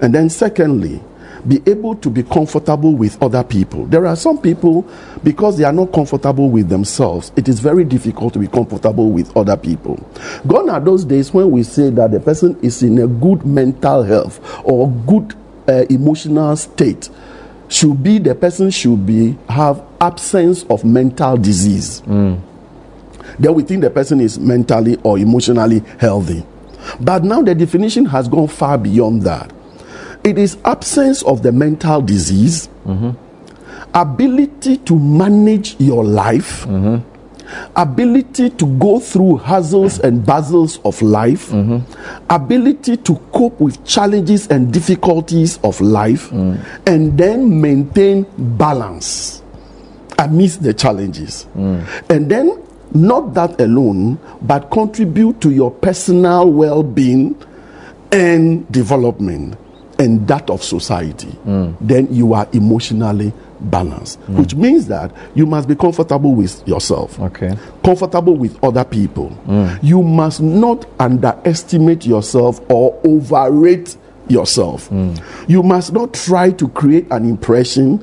And 0.00 0.14
then 0.14 0.30
secondly, 0.30 1.02
be 1.46 1.60
able 1.66 1.96
to 1.96 2.10
be 2.10 2.22
comfortable 2.22 2.94
with 2.94 3.20
other 3.22 3.42
people. 3.42 3.86
There 3.86 4.06
are 4.06 4.16
some 4.16 4.38
people, 4.40 4.88
because 5.24 5.58
they 5.58 5.64
are 5.64 5.72
not 5.72 5.92
comfortable 5.92 6.50
with 6.50 6.68
themselves, 6.68 7.32
it 7.36 7.48
is 7.48 7.60
very 7.60 7.84
difficult 7.84 8.32
to 8.34 8.38
be 8.38 8.46
comfortable 8.46 9.10
with 9.10 9.36
other 9.36 9.56
people. 9.56 9.96
Gone 10.46 10.70
are 10.70 10.80
those 10.80 11.04
days 11.04 11.32
when 11.34 11.50
we 11.50 11.62
say 11.62 11.90
that 11.90 12.10
the 12.12 12.20
person 12.20 12.58
is 12.62 12.82
in 12.82 12.98
a 12.98 13.06
good 13.06 13.44
mental 13.44 14.02
health 14.02 14.40
or 14.64 14.90
good 14.90 15.34
uh, 15.68 15.84
emotional 15.90 16.54
state. 16.56 17.08
Should 17.68 18.02
be 18.02 18.18
the 18.18 18.34
person 18.34 18.70
should 18.70 19.06
be 19.06 19.36
have 19.48 19.82
absence 20.00 20.64
of 20.64 20.84
mental 20.84 21.38
disease. 21.38 22.02
Mm. 22.02 22.40
Then 23.38 23.54
we 23.54 23.62
think 23.62 23.80
the 23.80 23.88
person 23.88 24.20
is 24.20 24.38
mentally 24.38 24.98
or 25.02 25.18
emotionally 25.18 25.82
healthy. 25.98 26.44
But 27.00 27.24
now 27.24 27.40
the 27.40 27.54
definition 27.54 28.04
has 28.06 28.28
gone 28.28 28.48
far 28.48 28.76
beyond 28.76 29.22
that 29.22 29.50
it 30.24 30.38
is 30.38 30.56
absence 30.64 31.22
of 31.22 31.42
the 31.42 31.52
mental 31.52 32.00
disease, 32.00 32.68
mm-hmm. 32.86 33.10
ability 33.94 34.78
to 34.78 34.98
manage 34.98 35.78
your 35.80 36.04
life, 36.04 36.64
mm-hmm. 36.64 37.06
ability 37.76 38.50
to 38.50 38.66
go 38.78 39.00
through 39.00 39.38
hassles 39.38 39.98
and 40.00 40.24
bustles 40.24 40.78
of 40.84 41.00
life, 41.02 41.48
mm-hmm. 41.50 41.78
ability 42.30 42.96
to 42.98 43.16
cope 43.32 43.58
with 43.60 43.84
challenges 43.84 44.46
and 44.48 44.72
difficulties 44.72 45.58
of 45.64 45.80
life, 45.80 46.30
and 46.32 47.18
then 47.18 47.60
maintain 47.60 48.24
balance 48.58 49.42
amidst 50.18 50.62
the 50.62 50.72
challenges. 50.72 51.46
And 51.54 52.30
then, 52.30 52.62
not 52.94 53.34
that 53.34 53.60
alone, 53.60 54.18
but 54.42 54.70
contribute 54.70 55.40
to 55.40 55.50
your 55.50 55.70
personal 55.70 56.48
well 56.48 56.82
being 56.82 57.34
and 58.12 58.70
development 58.70 59.56
and 60.02 60.26
that 60.26 60.50
of 60.50 60.64
society, 60.64 61.28
mm. 61.46 61.76
then 61.80 62.12
you 62.12 62.34
are 62.34 62.48
emotionally 62.52 63.32
balanced, 63.60 64.20
mm. 64.22 64.36
which 64.36 64.52
means 64.56 64.88
that 64.88 65.14
you 65.36 65.46
must 65.46 65.68
be 65.68 65.76
comfortable 65.76 66.34
with 66.34 66.66
yourself, 66.66 67.20
okay. 67.20 67.56
comfortable 67.84 68.36
with 68.36 68.62
other 68.64 68.84
people. 68.84 69.30
Mm. 69.46 69.78
You 69.80 70.02
must 70.02 70.40
not 70.40 70.86
underestimate 70.98 72.04
yourself 72.04 72.60
or 72.68 73.00
overrate 73.04 73.96
yourself. 74.28 74.88
You 75.46 75.62
must 75.62 75.92
not 75.92 76.14
try 76.14 76.50
to 76.50 76.68
create 76.70 77.06
an 77.12 77.24
impression 77.28 77.98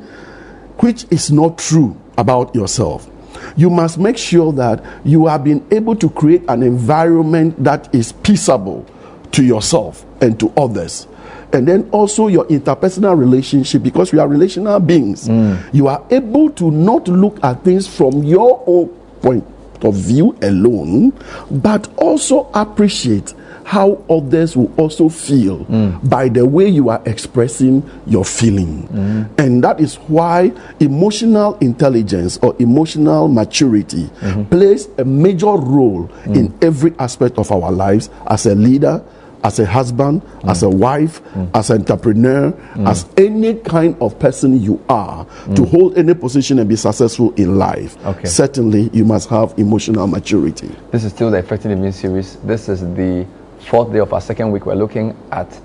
which 0.77 1.05
is 1.11 1.31
not 1.31 1.57
true 1.57 1.99
about 2.17 2.55
yourself. 2.55 3.09
You 3.57 3.69
must 3.69 3.97
make 3.97 4.17
sure 4.17 4.53
that 4.53 4.83
you 5.03 5.27
have 5.27 5.43
been 5.43 5.65
able 5.71 5.95
to 5.97 6.09
create 6.09 6.43
an 6.47 6.63
environment 6.63 7.61
that 7.63 7.93
is 7.93 8.13
peaceable 8.13 8.85
to 9.31 9.43
yourself 9.43 10.05
and 10.21 10.39
to 10.39 10.51
others 10.55 11.07
and 11.53 11.67
then 11.67 11.87
also 11.91 12.27
your 12.27 12.45
interpersonal 12.45 13.17
relationship 13.17 13.81
because 13.83 14.11
we 14.13 14.19
are 14.19 14.27
relational 14.27 14.79
beings 14.79 15.27
mm. 15.27 15.57
you 15.73 15.87
are 15.87 16.03
able 16.11 16.49
to 16.49 16.71
not 16.71 17.07
look 17.07 17.43
at 17.43 17.63
things 17.63 17.87
from 17.87 18.23
your 18.23 18.63
own 18.67 18.87
point 19.21 19.43
of 19.83 19.95
view 19.95 20.35
alone 20.41 21.11
but 21.51 21.87
also 21.97 22.49
appreciate 22.53 23.33
how 23.69 24.03
others 24.09 24.57
will 24.57 24.73
also 24.77 25.07
feel 25.09 25.59
mm. 25.65 26.09
by 26.09 26.27
the 26.27 26.43
way 26.43 26.67
you 26.67 26.89
are 26.89 27.03
expressing 27.05 27.87
your 28.07 28.25
feeling. 28.25 28.87
Mm. 28.87 29.29
And 29.37 29.63
that 29.63 29.79
is 29.79 29.97
why 30.09 30.51
emotional 30.79 31.55
intelligence 31.59 32.39
or 32.41 32.55
emotional 32.57 33.27
maturity 33.27 34.05
mm-hmm. 34.05 34.45
plays 34.45 34.87
a 34.97 35.05
major 35.05 35.53
role 35.53 36.07
mm. 36.25 36.35
in 36.35 36.57
every 36.63 36.95
aspect 36.97 37.37
of 37.37 37.51
our 37.51 37.71
lives 37.71 38.09
as 38.25 38.47
a 38.47 38.55
leader, 38.55 39.03
as 39.43 39.59
a 39.59 39.65
husband, 39.65 40.21
mm. 40.21 40.49
as 40.49 40.63
a 40.63 40.69
wife, 40.69 41.23
mm. 41.33 41.49
as 41.53 41.69
an 41.69 41.81
entrepreneur, 41.81 42.51
mm. 42.51 42.87
as 42.87 43.07
any 43.17 43.55
kind 43.55 43.95
of 44.01 44.17
person 44.19 44.61
you 44.61 44.83
are 44.89 45.25
to 45.55 45.65
hold 45.65 45.97
any 45.97 46.13
position 46.13 46.59
and 46.59 46.69
be 46.69 46.75
successful 46.75 47.33
in 47.35 47.57
life. 47.57 47.97
Okay. 48.05 48.27
Certainly, 48.27 48.89
you 48.93 49.05
must 49.05 49.29
have 49.29 49.57
emotional 49.57 50.07
maturity. 50.07 50.69
This 50.91 51.03
is 51.03 51.11
still 51.13 51.31
the 51.31 51.37
Effective 51.37 51.71
Living 51.71 51.91
series. 51.91 52.35
This 52.37 52.69
is 52.69 52.81
the 52.81 53.25
fourth 53.67 53.91
day 53.91 53.99
of 53.99 54.13
our 54.13 54.21
second 54.21 54.51
week. 54.51 54.65
We're 54.65 54.75
looking 54.75 55.15
at 55.31 55.59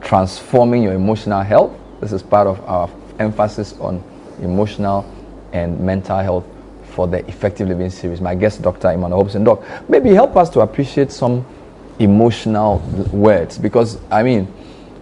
transforming 0.00 0.82
your 0.82 0.94
emotional 0.94 1.42
health. 1.42 1.72
This 2.00 2.12
is 2.12 2.22
part 2.22 2.46
of 2.46 2.60
our 2.68 2.90
emphasis 3.18 3.74
on 3.74 4.02
emotional 4.40 5.04
and 5.52 5.78
mental 5.80 6.18
health 6.18 6.44
for 6.92 7.06
the 7.06 7.26
Effective 7.28 7.68
Living 7.68 7.90
series. 7.90 8.20
My 8.20 8.34
guest, 8.34 8.62
Dr. 8.62 8.90
Emmanuel 8.90 9.22
Hobson. 9.22 9.44
Doc, 9.44 9.62
maybe 9.88 10.10
help 10.10 10.36
us 10.36 10.50
to 10.50 10.60
appreciate 10.60 11.10
some 11.10 11.44
emotional 12.02 12.78
words 13.12 13.58
because 13.58 13.98
I 14.10 14.22
mean 14.22 14.52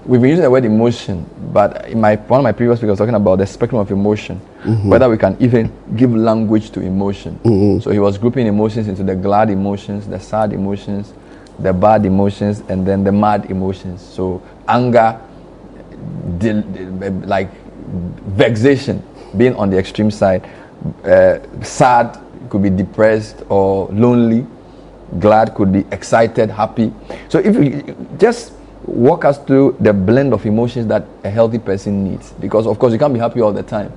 we've 0.05 0.21
been 0.21 0.31
using 0.31 0.43
the 0.43 0.51
word 0.51 0.65
emotion, 0.65 1.29
but 1.53 1.89
in 1.89 2.01
my 2.01 2.17
one 2.17 2.41
of 2.41 2.45
my 2.45 2.53
previous 2.53 2.79
speakers 2.79 2.93
was 2.93 2.99
talking 2.99 3.15
about 3.15 3.37
the 3.37 3.47
spectrum 3.47 3.81
of 3.81 3.91
emotion, 3.91 4.41
mm-hmm. 4.63 4.89
whether 4.89 5.09
we 5.09 5.17
can 5.17 5.37
even 5.41 5.73
give 5.97 6.15
language 6.15 6.71
to 6.71 6.81
emotion. 6.81 7.39
Mm-hmm. 7.45 7.81
So 7.81 7.91
he 7.91 7.99
was 7.99 8.19
grouping 8.19 8.47
emotions 8.47 8.89
into 8.89 9.03
the 9.03 9.15
glad 9.15 9.51
emotions, 9.51 10.07
the 10.07 10.19
sad 10.19 10.53
emotions, 10.53 11.13
the 11.59 11.73
bad 11.73 12.07
emotions, 12.07 12.63
and 12.69 12.87
then 12.87 13.05
the 13.05 13.13
mad 13.13 13.51
emotions. 13.51 14.01
So 14.01 14.43
anger, 14.67 15.21
like 17.27 17.51
vexation, 18.37 19.03
being 19.37 19.55
on 19.57 19.71
the 19.71 19.79
extreme 19.79 20.11
side, 20.11 20.49
uh, 21.05 21.39
sad 21.63 22.19
could 22.49 22.63
be 22.63 22.71
depressed 22.71 23.43
or 23.49 23.87
lonely 23.89 24.47
glad, 25.19 25.55
could 25.55 25.73
be 25.73 25.85
excited, 25.91 26.51
happy. 26.51 26.93
So 27.29 27.39
if 27.39 27.55
you 27.57 27.97
just 28.19 28.53
walk 28.85 29.25
us 29.25 29.39
through 29.45 29.77
the 29.81 29.93
blend 29.93 30.33
of 30.33 30.47
emotions 30.47 30.87
that 30.89 31.05
a 31.25 31.31
healthy 31.31 31.59
person 31.59 32.05
needs, 32.05 32.33
because 32.33 32.67
of 32.67 32.79
course 32.79 32.93
you 32.93 32.99
can't 32.99 33.13
be 33.13 33.21
happy 33.21 33.41
all 33.41 33.53
the 33.53 33.63
time. 33.63 33.93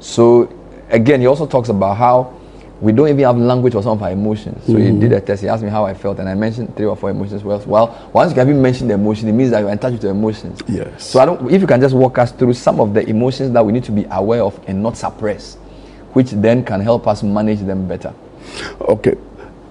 So 0.00 0.52
again, 0.88 1.20
he 1.20 1.26
also 1.26 1.46
talks 1.46 1.68
about 1.68 1.96
how 1.96 2.34
we 2.80 2.90
don't 2.90 3.08
even 3.08 3.24
have 3.24 3.36
language 3.38 3.74
for 3.74 3.82
some 3.82 3.92
of 3.92 4.02
our 4.02 4.10
emotions. 4.10 4.64
So 4.66 4.72
mm-hmm. 4.72 4.94
he 4.94 5.00
did 5.00 5.12
a 5.12 5.20
test. 5.20 5.42
He 5.42 5.48
asked 5.48 5.62
me 5.62 5.70
how 5.70 5.84
I 5.86 5.94
felt, 5.94 6.18
and 6.18 6.28
I 6.28 6.34
mentioned 6.34 6.76
three 6.76 6.86
or 6.86 6.96
four 6.96 7.10
emotions. 7.10 7.44
Well, 7.44 7.60
well, 7.60 8.10
once 8.12 8.32
you 8.32 8.38
have 8.38 8.48
mentioned 8.48 8.90
the 8.90 8.94
emotion, 8.94 9.28
it 9.28 9.32
means 9.32 9.52
that 9.52 9.60
you're 9.60 9.70
in 9.70 9.78
touch 9.78 9.92
with 9.92 10.02
the 10.02 10.08
emotions. 10.08 10.60
Yes. 10.66 11.06
So 11.06 11.20
I 11.20 11.26
don't. 11.26 11.48
If 11.48 11.60
you 11.60 11.68
can 11.68 11.80
just 11.80 11.94
walk 11.94 12.18
us 12.18 12.32
through 12.32 12.54
some 12.54 12.80
of 12.80 12.92
the 12.92 13.08
emotions 13.08 13.52
that 13.52 13.64
we 13.64 13.72
need 13.72 13.84
to 13.84 13.92
be 13.92 14.04
aware 14.10 14.42
of 14.42 14.58
and 14.66 14.82
not 14.82 14.96
suppress, 14.96 15.54
which 16.12 16.30
then 16.32 16.64
can 16.64 16.80
help 16.80 17.06
us 17.06 17.22
manage 17.22 17.60
them 17.60 17.86
better. 17.86 18.12
Okay. 18.80 19.14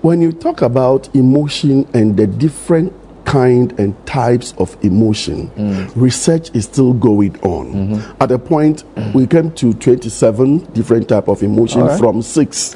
When 0.01 0.21
you 0.21 0.31
talk 0.31 0.61
about 0.61 1.13
emotion 1.15 1.87
and 1.93 2.17
the 2.17 2.27
different 2.27 2.93
kind 3.23 3.79
and 3.79 3.93
types 4.07 4.53
of 4.57 4.75
emotion. 4.83 5.47
Mm. 5.51 5.91
Research 5.95 6.53
is 6.55 6.65
still 6.65 6.91
going 6.91 7.39
on. 7.41 7.71
Mm-hmm. 7.71 8.11
At 8.21 8.31
a 8.31 8.39
point, 8.39 8.83
mm. 8.95 9.13
we 9.13 9.27
came 9.27 9.51
to 9.53 9.73
27 9.73 10.57
different 10.73 11.07
type 11.07 11.27
of 11.27 11.43
emotion 11.43 11.81
right. 11.81 11.99
from 11.99 12.23
six 12.23 12.75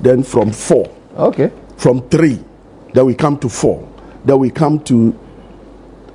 then 0.00 0.22
from 0.22 0.50
four. 0.50 0.90
Okay. 1.16 1.52
From 1.76 2.08
three, 2.08 2.42
then 2.94 3.06
we 3.06 3.14
come 3.14 3.38
to 3.40 3.48
four. 3.48 3.86
Then 4.24 4.38
we 4.38 4.50
come 4.50 4.80
to 4.84 5.18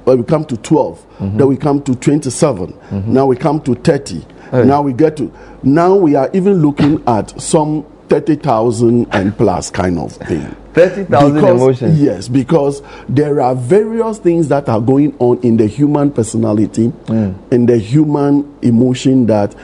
well, 0.05 0.17
we 0.17 0.23
come 0.23 0.45
to 0.45 0.57
12. 0.57 0.99
Mm-hmm. 1.17 1.37
Then 1.37 1.47
we 1.47 1.57
come 1.57 1.81
to 1.81 1.95
27. 1.95 2.73
Mm-hmm. 2.73 3.11
Now 3.11 3.25
we 3.25 3.35
come 3.35 3.59
to 3.61 3.73
30. 3.73 4.19
Hey. 4.51 4.63
Now 4.63 4.83
we 4.83 4.93
get 4.93 5.17
to, 5.17 5.33
now 5.63 5.95
we 5.95 6.13
are 6.13 6.29
even 6.31 6.61
looking 6.61 7.03
at 7.07 7.41
some 7.41 7.83
30,000 8.09 9.07
and 9.11 9.35
plus 9.37 9.69
kind 9.71 9.97
of 9.97 10.13
thing. 10.13 10.55
30,000 10.73 11.37
emotions. 11.37 12.01
Yes, 12.01 12.27
because 12.27 12.81
there 13.07 13.41
are 13.41 13.55
various 13.55 14.19
things 14.19 14.47
that 14.49 14.69
are 14.69 14.81
going 14.81 15.15
on 15.19 15.39
in 15.41 15.57
the 15.57 15.67
human 15.67 16.11
personality, 16.11 16.89
mm. 16.89 17.51
in 17.51 17.65
the 17.65 17.77
human 17.77 18.57
emotion 18.61 19.25
that 19.27 19.55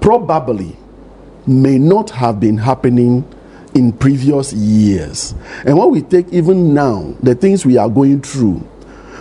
probably 0.00 0.76
may 1.46 1.78
not 1.78 2.10
have 2.10 2.40
been 2.40 2.56
happening 2.56 3.28
in 3.74 3.92
previous 3.92 4.52
years. 4.52 5.34
And 5.66 5.76
when 5.76 5.90
we 5.90 6.02
take 6.02 6.32
even 6.32 6.72
now, 6.72 7.14
the 7.22 7.34
things 7.34 7.66
we 7.66 7.76
are 7.76 7.88
going 7.88 8.22
through, 8.22 8.58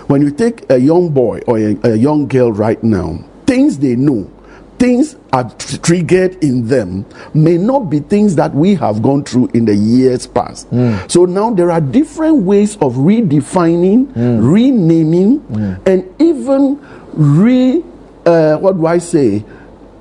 when 0.07 0.21
you 0.21 0.31
take 0.31 0.69
a 0.69 0.77
young 0.77 1.09
boy 1.09 1.39
or 1.47 1.57
a, 1.57 1.77
a 1.83 1.95
young 1.95 2.27
girl 2.27 2.51
right 2.51 2.81
now, 2.83 3.17
things 3.45 3.79
they 3.79 3.95
know, 3.95 4.29
things 4.77 5.15
are 5.33 5.49
tr- 5.49 5.77
triggered 5.77 6.41
in 6.43 6.67
them 6.67 7.05
may 7.33 7.57
not 7.57 7.89
be 7.89 7.99
things 7.99 8.35
that 8.35 8.53
we 8.53 8.75
have 8.75 9.01
gone 9.01 9.23
through 9.23 9.49
in 9.53 9.65
the 9.65 9.75
years 9.75 10.27
past. 10.27 10.69
Mm. 10.71 11.09
So 11.11 11.25
now 11.25 11.49
there 11.49 11.71
are 11.71 11.81
different 11.81 12.43
ways 12.43 12.75
of 12.77 12.93
redefining, 12.93 14.05
mm. 14.13 14.53
renaming, 14.53 15.41
mm. 15.41 15.87
and 15.87 16.21
even 16.21 16.79
re 17.13 17.83
uh, 18.25 18.57
what 18.57 18.77
do 18.77 18.85
I 18.85 18.99
say? 18.99 19.43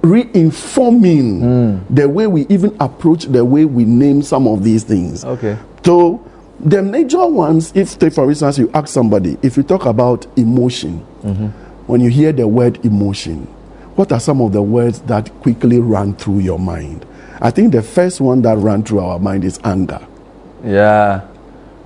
reinforming 0.03 1.40
mm. 1.40 1.81
the 1.88 2.09
way 2.09 2.27
we 2.27 2.45
even 2.49 2.77
approach 2.81 3.27
the 3.27 3.45
way 3.45 3.64
we 3.64 3.85
name 3.85 4.21
some 4.21 4.49
of 4.49 4.64
these 4.64 4.83
things. 4.83 5.25
Okay. 5.25 5.57
So 5.85 6.29
the 6.59 6.83
major 6.83 7.27
ones, 7.27 7.73
if 7.75 7.99
take 7.99 8.12
for 8.12 8.29
instance 8.29 8.59
you 8.59 8.71
ask 8.75 8.88
somebody, 8.88 9.37
if 9.42 9.57
you 9.57 9.62
talk 9.62 9.87
about 9.87 10.27
emotion, 10.37 11.07
mm-hmm. 11.23 11.47
when 11.87 12.01
you 12.01 12.11
hear 12.11 12.33
the 12.33 12.47
word 12.49 12.85
emotion, 12.85 13.47
what 13.96 14.12
are 14.12 14.20
some 14.20 14.40
of 14.40 14.52
the 14.52 14.62
words 14.62 15.00
that 15.02 15.28
quickly 15.40 15.78
run 15.78 16.14
through 16.16 16.40
your 16.40 16.59
mind? 16.59 17.07
I 17.40 17.50
think 17.50 17.72
the 17.72 17.83
first 17.83 18.20
one 18.20 18.42
that 18.42 18.57
ran 18.59 18.83
through 18.83 19.00
our 19.00 19.18
mind 19.18 19.44
is 19.44 19.59
anger. 19.64 20.00
Yeah. 20.64 21.26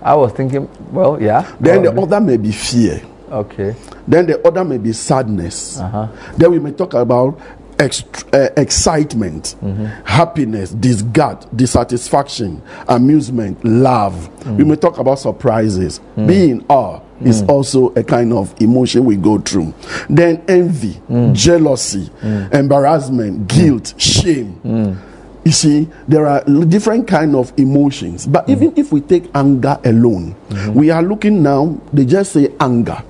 I 0.02 0.14
was 0.14 0.32
thinking, 0.32 0.68
well, 0.92 1.20
yeah. 1.20 1.50
Then 1.58 1.82
the 1.82 1.92
other 2.00 2.20
may 2.20 2.36
be 2.36 2.52
fear. 2.52 3.02
Okay. 3.30 3.74
Then 4.06 4.26
the 4.26 4.46
other 4.46 4.64
may 4.64 4.78
be 4.78 4.92
sadness. 4.92 5.80
Uh-huh. 5.80 6.08
Then 6.36 6.52
we 6.52 6.58
may 6.60 6.72
talk 6.72 6.94
about 6.94 7.40
ex- 7.78 8.04
uh, 8.32 8.50
excitement, 8.56 9.56
mm-hmm. 9.62 9.86
happiness, 10.04 10.70
disgust, 10.70 11.54
dissatisfaction, 11.56 12.62
amusement, 12.88 13.64
love. 13.64 14.14
Mm. 14.40 14.58
We 14.58 14.64
may 14.64 14.76
talk 14.76 14.98
about 14.98 15.18
surprises. 15.18 16.00
Mm. 16.16 16.26
Being 16.26 16.66
awe 16.68 17.00
is 17.20 17.42
mm. 17.42 17.48
also 17.48 17.88
a 17.94 18.04
kind 18.04 18.32
of 18.32 18.54
emotion 18.60 19.04
we 19.04 19.16
go 19.16 19.38
through. 19.38 19.72
Then 20.08 20.42
envy, 20.48 20.94
mm. 21.10 21.34
jealousy, 21.34 22.10
mm. 22.20 22.52
embarrassment, 22.52 23.48
guilt, 23.48 23.94
shame. 23.98 24.60
You 25.44 25.52
see, 25.52 25.88
there 26.08 26.26
are 26.26 26.42
different 26.64 27.06
kind 27.06 27.36
of 27.36 27.52
emotions. 27.56 28.26
But 28.26 28.48
even 28.48 28.72
if 28.76 28.90
we 28.90 29.00
take 29.00 29.30
anger 29.32 29.78
alone, 29.84 30.34
mm-hmm. 30.48 30.74
we 30.74 30.90
are 30.90 31.04
looking 31.04 31.40
now, 31.40 31.80
they 31.92 32.04
just 32.04 32.32
say 32.32 32.52
anger. 32.58 33.00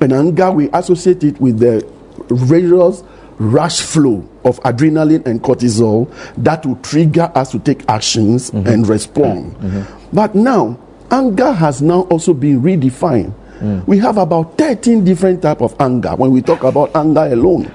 And 0.00 0.12
anger, 0.14 0.50
we 0.50 0.70
associate 0.72 1.22
it 1.22 1.38
with 1.42 1.58
the 1.58 1.86
various 2.30 3.02
rush 3.38 3.82
flow 3.82 4.26
of 4.44 4.58
adrenaline 4.60 5.26
and 5.26 5.42
cortisol 5.42 6.10
that 6.38 6.64
will 6.64 6.76
trigger 6.76 7.30
us 7.34 7.50
to 7.52 7.58
take 7.58 7.86
actions 7.90 8.50
mm-hmm. 8.50 8.66
and 8.66 8.88
respond. 8.88 9.54
Mm-hmm. 9.56 10.16
But 10.16 10.34
now, 10.34 10.78
anger 11.10 11.52
has 11.52 11.82
now 11.82 12.02
also 12.02 12.34
been 12.34 12.60
redefined. 12.62 13.32
Mm. 13.60 13.86
We 13.86 13.98
have 13.98 14.18
about 14.18 14.58
13 14.58 15.04
different 15.04 15.42
type 15.42 15.60
of 15.60 15.74
anger 15.80 16.14
when 16.16 16.32
we 16.32 16.42
talk 16.42 16.64
about 16.64 16.94
anger 16.94 17.24
alone. 17.32 17.70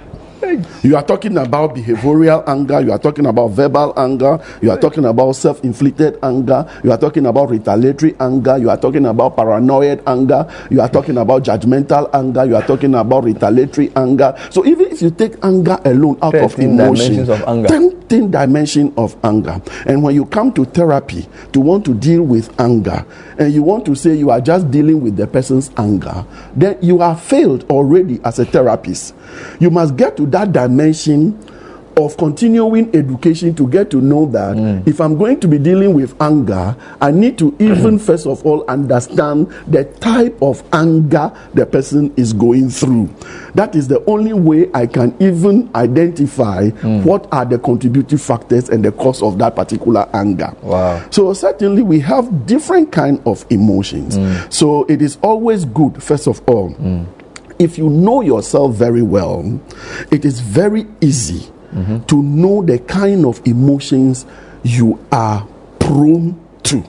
You 0.84 0.96
are 0.96 1.04
talking 1.04 1.38
about 1.38 1.76
behavioral 1.76 2.44
anger, 2.48 2.80
you 2.82 2.92
are 2.92 3.00
talking 3.00 3.26
about 3.26 3.50
verbal 3.52 3.94
anger, 3.98 4.40
you 4.62 4.72
are 4.72 4.78
talking 4.78 5.06
about 5.06 5.34
self 5.36 5.64
inflicted 5.64 6.18
anger, 6.24 6.66
you 6.84 6.92
are 6.92 6.98
talking 6.98 7.26
about 7.26 7.50
retaliatory 7.50 8.16
anger, 8.20 8.58
you 8.58 8.70
are 8.70 8.78
talking 8.78 9.06
about 9.06 9.36
paranoid 9.36 10.02
anger, 10.08 10.48
you 10.70 10.80
are 10.82 10.90
talking 10.90 11.18
about 11.18 11.44
judgmental 11.44 12.10
anger, 12.14 12.46
you 12.46 12.56
are 12.56 12.66
talking 12.66 12.96
about 12.96 13.24
retaliatory 13.26 13.92
anger. 13.96 14.34
So 14.50 14.66
even 14.66 14.88
if 14.92 15.02
you 15.02 15.12
take 15.12 15.36
anger 15.44 15.78
alone 15.86 16.18
out 16.22 16.36
of 16.36 16.58
emotion, 16.60 17.30
of 17.30 17.44
anger. 17.48 17.68
10 18.10 18.32
dimension 18.32 18.92
of 18.98 19.16
anger. 19.24 19.62
And 19.86 20.04
when 20.04 20.16
you 20.16 20.26
come 20.26 20.52
to 20.54 20.66
therapy 20.66 21.28
to 21.54 21.60
want 21.60 21.86
to 21.86 21.94
deal 21.94 22.24
with 22.24 22.50
anger, 22.60 23.06
and 23.40 23.54
you 23.54 23.64
want 23.64 23.86
to 23.86 23.96
say 23.96 24.14
you 24.14 24.30
are 24.30 24.42
just 24.42 24.70
dealing 24.70 25.02
with 25.02 25.16
the 25.16 25.26
person's 25.26 25.72
anger, 25.78 26.26
then 26.56 26.78
you 26.82 27.02
are 27.02 27.18
failed 27.18 27.64
already 27.70 28.20
as 28.26 28.38
a 28.38 28.46
therapist. 28.46 29.16
You 29.60 29.70
must 29.70 29.96
get 29.96 30.18
to 30.18 30.26
that 30.28 30.52
dimension 30.52 31.40
of 32.06 32.16
continuing 32.18 32.94
education 32.96 33.54
to 33.56 33.68
get 33.68 33.90
to 33.92 34.02
know 34.02 34.26
that 34.28 34.56
mm. 34.56 34.88
if 34.88 35.02
I'm 35.02 35.18
going 35.18 35.40
to 35.42 35.48
be 35.48 35.58
dealing 35.58 35.94
with 35.94 36.20
anger, 36.22 36.76
I 37.02 37.12
need 37.12 37.38
to 37.40 37.56
even 37.60 38.00
first 38.00 38.26
of 38.26 38.46
all 38.46 38.64
understand 38.70 39.52
the 39.68 39.84
type 39.86 40.38
of 40.42 40.64
anger 40.74 41.32
the 41.54 41.66
person 41.66 42.14
is 42.16 42.32
going 42.34 42.70
through. 42.70 43.08
That 43.56 43.76
is 43.76 43.88
the 43.88 44.04
only 44.06 44.34
way 44.34 44.70
I 44.74 44.88
can 44.88 45.16
even 45.20 45.70
identify 45.76 46.70
mm. 46.70 47.04
what 47.04 47.28
are 47.32 47.46
the 47.46 47.60
contributing 47.60 48.18
factors 48.18 48.70
and 48.70 48.84
the 48.84 48.92
cause 48.92 49.22
of 49.22 49.38
that 49.40 49.56
particular 49.56 50.08
anger. 50.14 50.56
Wow. 50.62 51.06
So 51.10 51.34
certainly 51.34 51.82
we 51.84 52.00
have 52.02 52.46
different 52.46 52.92
kind 52.92 53.22
of 53.26 53.46
emotions. 53.50 54.18
Mm. 54.18 54.52
So 54.54 54.86
it 54.86 55.02
is 55.02 55.18
always 55.22 55.66
good 55.66 56.02
first 56.02 56.28
of 56.28 56.42
all 56.48 56.70
mm. 56.76 57.06
if 57.60 57.78
you 57.78 57.90
know 57.90 58.22
yourself 58.22 58.76
very 58.76 59.02
well, 59.02 59.60
it 60.12 60.24
is 60.24 60.40
very 60.40 60.88
easy 61.02 61.52
mm-hmm. 61.74 62.00
to 62.06 62.22
know 62.22 62.62
the 62.62 62.80
kind 62.80 63.26
of 63.26 63.46
emotions 63.46 64.26
you 64.64 65.04
are 65.12 65.48
prone 65.80 66.40
to. 66.64 66.84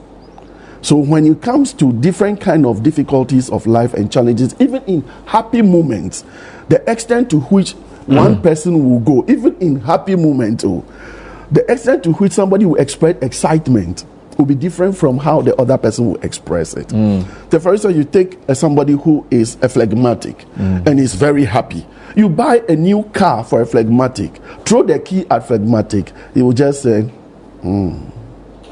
So 0.81 0.97
when 0.97 1.25
it 1.27 1.41
comes 1.41 1.73
to 1.73 1.93
different 1.93 2.41
kind 2.41 2.65
of 2.65 2.81
difficulties 2.83 3.49
of 3.49 3.67
life 3.67 3.93
and 3.93 4.11
challenges, 4.11 4.55
even 4.59 4.83
in 4.83 5.01
happy 5.25 5.61
moments, 5.61 6.25
the 6.69 6.89
extent 6.89 7.29
to 7.31 7.39
which 7.41 7.73
mm. 7.73 8.15
one 8.15 8.41
person 8.41 8.89
will 8.89 8.99
go, 8.99 9.23
even 9.31 9.55
in 9.59 9.79
happy 9.79 10.15
moments, 10.15 10.63
oh, 10.65 10.83
the 11.51 11.69
extent 11.71 12.03
to 12.03 12.13
which 12.13 12.31
somebody 12.31 12.65
will 12.65 12.77
express 12.77 13.15
excitement 13.21 14.05
will 14.41 14.47
be 14.47 14.55
different 14.55 14.97
from 14.97 15.17
how 15.19 15.41
the 15.41 15.55
other 15.61 15.77
person 15.77 16.07
will 16.07 16.21
express 16.23 16.73
it. 16.73 16.87
Mm. 16.87 17.25
So 17.51 17.59
for 17.59 17.91
you 17.91 18.03
take 18.03 18.39
uh, 18.49 18.53
somebody 18.55 18.93
who 18.93 19.25
is 19.29 19.55
a 19.61 19.69
phlegmatic 19.69 20.39
mm. 20.55 20.85
and 20.87 20.99
is 20.99 21.13
very 21.13 21.45
happy. 21.45 21.85
You 22.15 22.27
buy 22.27 22.61
a 22.67 22.75
new 22.75 23.03
car 23.13 23.43
for 23.43 23.61
a 23.61 23.65
phlegmatic, 23.65 24.35
throw 24.65 24.83
the 24.83 24.99
key 24.99 25.25
at 25.29 25.47
phlegmatic, 25.47 26.11
he 26.33 26.41
will 26.41 26.51
just 26.53 26.81
say, 26.83 27.03
hmm. 27.61 28.03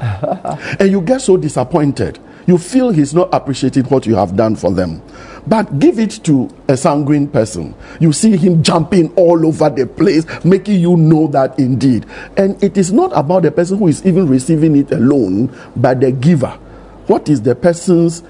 and 0.00 0.90
you 0.90 1.00
get 1.00 1.20
so 1.22 1.36
disappointed. 1.36 2.18
You 2.46 2.58
feel 2.58 2.90
he's 2.90 3.14
not 3.14 3.32
appreciating 3.32 3.84
what 3.84 4.06
you 4.06 4.14
have 4.16 4.36
done 4.36 4.56
for 4.56 4.72
them. 4.72 5.00
But 5.46 5.78
give 5.78 5.98
it 5.98 6.20
to 6.24 6.48
a 6.68 6.76
sanguine 6.76 7.28
person. 7.28 7.74
You 7.98 8.12
see 8.12 8.36
him 8.36 8.62
jumping 8.62 9.12
all 9.14 9.46
over 9.46 9.70
the 9.70 9.86
place, 9.86 10.26
making 10.44 10.80
you 10.80 10.96
know 10.96 11.26
that 11.28 11.58
indeed. 11.58 12.06
And 12.36 12.62
it 12.62 12.76
is 12.76 12.92
not 12.92 13.10
about 13.14 13.42
the 13.42 13.50
person 13.50 13.78
who 13.78 13.88
is 13.88 14.04
even 14.04 14.28
receiving 14.28 14.76
it 14.76 14.92
alone, 14.92 15.54
but 15.76 16.00
the 16.00 16.12
giver. 16.12 16.58
What 17.06 17.28
is 17.28 17.42
the 17.42 17.54
person's 17.54 18.22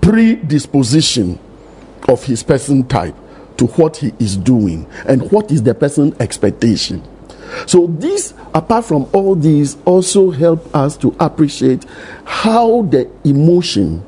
predisposition 0.00 1.38
of 2.08 2.24
his 2.24 2.42
person 2.42 2.86
type? 2.86 3.16
to 3.56 3.66
what 3.66 3.96
he 3.96 4.12
is 4.18 4.36
doing 4.36 4.86
and 5.06 5.30
what 5.30 5.50
is 5.50 5.62
the 5.62 5.74
person's 5.74 6.18
expectation. 6.20 7.02
So, 7.66 7.86
these, 7.86 8.34
apart 8.52 8.84
from 8.84 9.08
all 9.12 9.34
these, 9.36 9.76
also 9.84 10.30
help 10.30 10.74
us 10.74 10.96
to 10.98 11.14
appreciate 11.20 11.84
how 12.24 12.82
the 12.82 13.08
emotion 13.24 14.04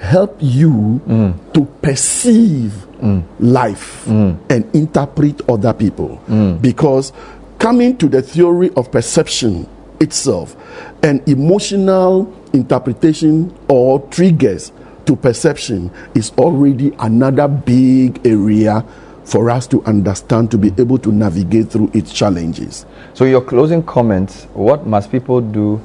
help 0.00 0.36
you 0.40 1.00
mm. 1.06 1.52
to 1.52 1.64
perceive 1.82 2.72
mm. 3.00 3.22
life 3.40 4.04
mm. 4.06 4.38
and 4.50 4.74
interpret 4.74 5.48
other 5.48 5.72
people. 5.72 6.16
Because 6.60 7.12
coming 7.58 7.96
to 7.98 8.08
the 8.08 8.22
theory 8.22 8.70
of 8.76 8.90
perception 8.90 9.68
itself, 10.00 10.56
an 11.02 11.22
emotional 11.26 12.32
interpretation 12.52 13.56
or 13.68 14.00
triggers 14.08 14.72
to 15.06 15.16
perception 15.16 15.90
is 16.14 16.30
already 16.38 16.92
another 16.98 17.48
big 17.48 18.26
area 18.26 18.84
for 19.24 19.50
us 19.50 19.66
to 19.66 19.82
understand 19.84 20.50
to 20.52 20.58
be 20.58 20.68
able 20.78 20.98
to 20.98 21.10
navigate 21.10 21.70
through 21.70 21.90
its 21.94 22.12
challenges. 22.12 22.86
So, 23.14 23.24
your 23.24 23.40
closing 23.40 23.82
comments 23.82 24.44
what 24.54 24.86
must 24.86 25.10
people 25.10 25.40
do 25.40 25.80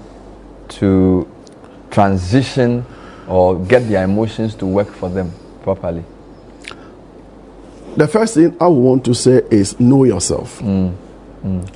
to 0.69 1.27
transition 1.89 2.85
or 3.31 3.57
get 3.59 3.87
their 3.87 4.03
emotions 4.03 4.53
to 4.55 4.65
work 4.65 4.89
for 4.89 5.09
them 5.09 5.31
properly? 5.63 6.03
The 7.95 8.07
first 8.07 8.35
thing 8.35 8.55
I 8.59 8.67
want 8.67 9.05
to 9.05 9.13
say 9.15 9.41
is 9.49 9.79
know 9.79 10.03
yourself. 10.03 10.61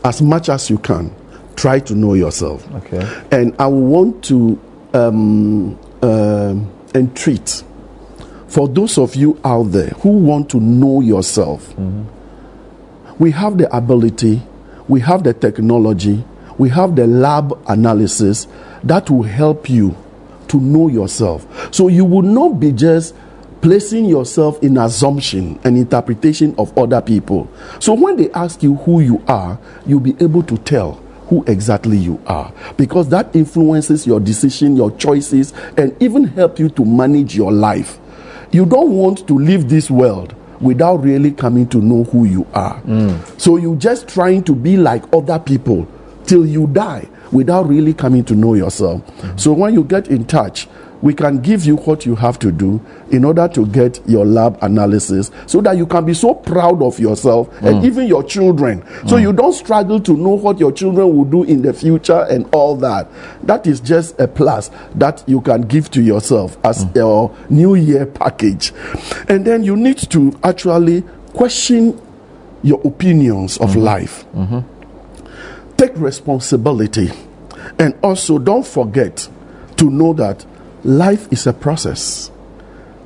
As 0.03 0.21
much 0.21 0.49
as 0.49 0.69
you 0.69 0.77
can, 0.77 1.13
try 1.55 1.79
to 1.79 1.95
know 1.95 2.13
yourself. 2.13 2.69
Okay. 2.75 3.23
And 3.31 3.55
I 3.57 3.67
want 3.67 4.23
to 4.25 4.59
um, 4.93 5.79
um, 6.01 6.71
entreat 6.93 7.63
for 8.47 8.67
those 8.67 8.97
of 8.97 9.15
you 9.15 9.39
out 9.43 9.63
there 9.71 9.89
who 9.89 10.09
want 10.09 10.49
to 10.51 10.59
know 10.59 11.01
yourself. 11.01 11.73
We 13.17 13.31
have 13.31 13.57
the 13.57 13.73
ability, 13.75 14.41
we 14.87 14.99
have 15.01 15.23
the 15.23 15.33
technology, 15.33 16.23
we 16.57 16.69
have 16.69 16.95
the 16.95 17.07
lab 17.07 17.57
analysis 17.67 18.47
that 18.83 19.09
will 19.09 19.23
help 19.23 19.69
you 19.69 19.95
to 20.55 20.61
know 20.61 20.87
yourself. 20.87 21.45
So 21.73 21.89
you 21.89 22.05
will 22.05 22.21
not 22.21 22.59
be 22.59 22.71
just 22.71 23.13
placing 23.61 24.05
yourself 24.05 24.61
in 24.63 24.77
assumption 24.77 25.59
and 25.65 25.77
interpretation 25.77 26.55
of 26.57 26.75
other 26.77 27.01
people. 27.01 27.49
So 27.79 27.93
when 27.93 28.15
they 28.15 28.31
ask 28.31 28.63
you 28.63 28.75
who 28.75 29.01
you 29.01 29.21
are, 29.27 29.59
you'll 29.85 29.99
be 29.99 30.15
able 30.21 30.43
to 30.43 30.57
tell 30.59 30.93
who 31.27 31.43
exactly 31.47 31.97
you 31.97 32.21
are 32.27 32.53
because 32.77 33.09
that 33.09 33.35
influences 33.35 34.05
your 34.05 34.19
decision, 34.19 34.77
your 34.77 34.91
choices, 34.91 35.53
and 35.75 35.95
even 36.01 36.23
help 36.25 36.59
you 36.59 36.69
to 36.69 36.85
manage 36.85 37.35
your 37.35 37.51
life. 37.51 37.99
You 38.51 38.65
don't 38.65 38.91
want 38.91 39.27
to 39.27 39.33
leave 39.33 39.67
this 39.67 39.89
world 39.91 40.35
without 40.61 40.97
really 41.03 41.31
coming 41.31 41.67
to 41.69 41.79
know 41.79 42.03
who 42.05 42.25
you 42.25 42.47
are. 42.53 42.79
Mm. 42.83 43.41
So 43.41 43.57
you're 43.57 43.75
just 43.75 44.07
trying 44.07 44.43
to 44.43 44.55
be 44.55 44.77
like 44.77 45.03
other 45.11 45.39
people 45.39 45.87
till 46.25 46.45
you 46.45 46.67
die 46.67 47.09
without 47.31 47.67
really 47.67 47.93
coming 47.93 48.23
to 48.25 48.35
know 48.35 48.53
yourself. 48.53 49.01
So 49.39 49.51
when 49.53 49.73
you 49.73 49.83
get 49.83 50.07
in 50.07 50.25
touch, 50.25 50.67
we 51.01 51.13
can 51.13 51.39
give 51.39 51.65
you 51.65 51.75
what 51.75 52.05
you 52.05 52.15
have 52.15 52.39
to 52.39 52.51
do 52.51 52.81
in 53.11 53.23
order 53.25 53.47
to 53.49 53.65
get 53.67 53.99
your 54.07 54.25
lab 54.25 54.57
analysis 54.63 55.29
so 55.45 55.61
that 55.61 55.77
you 55.77 55.85
can 55.85 56.05
be 56.05 56.13
so 56.13 56.33
proud 56.33 56.81
of 56.81 56.99
yourself 56.99 57.47
and 57.61 57.77
mm. 57.77 57.85
even 57.85 58.07
your 58.07 58.23
children. 58.23 58.83
So 59.07 59.17
you 59.17 59.31
mm. 59.31 59.37
don't 59.37 59.53
struggle 59.53 59.99
to 59.99 60.13
know 60.17 60.29
what 60.31 60.59
your 60.59 60.71
children 60.71 61.15
will 61.15 61.25
do 61.25 61.43
in 61.43 61.61
the 61.61 61.73
future 61.73 62.25
and 62.29 62.47
all 62.53 62.75
that. 62.77 63.07
That 63.43 63.67
is 63.67 63.79
just 63.79 64.19
a 64.19 64.27
plus 64.27 64.71
that 64.95 65.23
you 65.27 65.41
can 65.41 65.61
give 65.61 65.91
to 65.91 66.01
yourself 66.01 66.57
as 66.65 66.85
mm. 66.85 66.95
your 66.95 67.35
new 67.49 67.75
year 67.75 68.05
package. 68.07 68.73
And 69.27 69.45
then 69.45 69.63
you 69.63 69.75
need 69.75 69.97
to 70.11 70.37
actually 70.43 71.03
question 71.33 72.01
your 72.63 72.81
opinions 72.83 73.57
of 73.57 73.69
mm-hmm. 73.71 73.79
life 73.81 74.25
mm-hmm. 74.33 74.59
Take 75.87 75.97
responsibility. 75.97 77.11
And 77.79 77.95
also 78.03 78.37
don't 78.39 78.65
forget 78.65 79.27
to 79.77 79.89
know 79.89 80.13
that 80.13 80.45
life 80.83 81.31
is 81.31 81.47
a 81.47 81.53
process. 81.53 82.31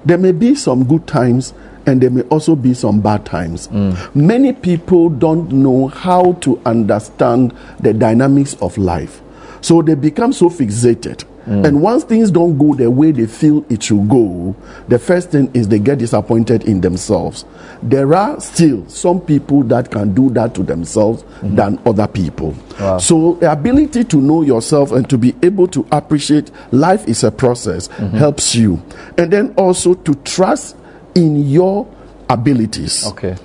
There 0.05 0.17
may 0.17 0.31
be 0.31 0.55
some 0.55 0.83
good 0.85 1.07
times 1.07 1.53
and 1.85 2.01
there 2.01 2.09
may 2.09 2.21
also 2.23 2.55
be 2.55 2.73
some 2.73 3.01
bad 3.01 3.25
times. 3.25 3.67
Mm. 3.69 4.15
Many 4.15 4.53
people 4.53 5.09
don't 5.09 5.51
know 5.51 5.87
how 5.87 6.33
to 6.41 6.61
understand 6.65 7.55
the 7.79 7.93
dynamics 7.93 8.55
of 8.61 8.77
life 8.77 9.21
so 9.61 9.81
they 9.81 9.95
become 9.95 10.33
so 10.33 10.49
fixated. 10.49 11.23
Mm. 11.45 11.65
And 11.67 11.81
once 11.81 12.03
things 12.03 12.29
don't 12.29 12.57
go 12.57 12.75
the 12.75 12.91
way 12.91 13.11
they 13.11 13.25
feel 13.25 13.65
it 13.69 13.81
should 13.81 14.07
go 14.07 14.55
the 14.87 14.99
first 14.99 15.31
thing 15.31 15.49
is 15.53 15.67
they 15.67 15.79
get 15.79 15.99
disappointed 15.99 16.63
in 16.63 16.81
themselves. 16.81 17.45
There 17.81 18.13
are 18.13 18.39
still 18.39 18.87
some 18.89 19.21
people 19.21 19.63
that 19.63 19.91
can 19.91 20.13
do 20.13 20.29
that 20.31 20.53
to 20.55 20.63
themselves 20.63 21.23
mm-hmm. 21.23 21.55
than 21.55 21.79
other 21.85 22.07
people. 22.07 22.55
So 22.99 23.33
the 23.35 23.51
ability 23.51 24.03
to 24.05 24.17
know 24.17 24.41
yourself 24.41 24.91
and 24.91 25.09
to 25.09 25.17
be 25.17 25.35
able 25.43 25.67
to 25.69 25.85
appreciate 25.91 26.51
life 26.71 27.07
is 27.07 27.23
a 27.23 27.31
process 27.31 27.87
mm-hmm. 27.89 28.17
helps 28.17 28.55
you. 28.55 28.81
And 29.17 29.31
then 29.31 29.53
also 29.57 29.93
to 29.93 30.13
trust 30.23 30.75
in 31.15 31.49
your 31.49 31.87
abilities. 32.29 33.07
Okay. 33.07 33.35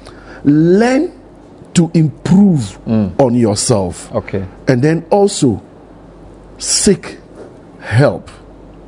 learn 0.45 1.11
to 1.75 1.91
improve 1.95 2.79
mm. 2.87 3.19
on 3.21 3.35
yourself. 3.35 4.13
Okay. 4.15 4.47
and 4.69 4.83
then 4.83 5.05
also 5.11 5.61
seek 6.59 7.19
help 7.81 8.31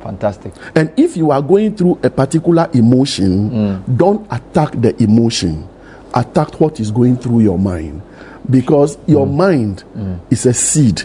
Fantastic. 0.01 0.53
and 0.75 0.91
if 0.97 1.17
you 1.17 1.31
are 1.31 1.41
going 1.41 1.75
through 1.75 1.99
a 2.03 2.09
particular 2.09 2.69
emotion, 2.73 3.49
mm. 3.49 3.97
don't 3.97 4.25
attack 4.31 4.71
the 4.73 4.95
emotion. 5.03 5.67
Attack 6.13 6.59
what 6.61 6.79
is 6.79 6.91
going 6.91 7.17
through 7.17 7.41
your 7.41 7.59
mind. 7.59 8.01
Because 8.49 8.97
your 9.07 9.27
mm. 9.27 9.35
mind 9.35 9.83
mm. 9.95 10.19
is 10.31 10.45
a 10.45 10.53
seed 10.53 11.03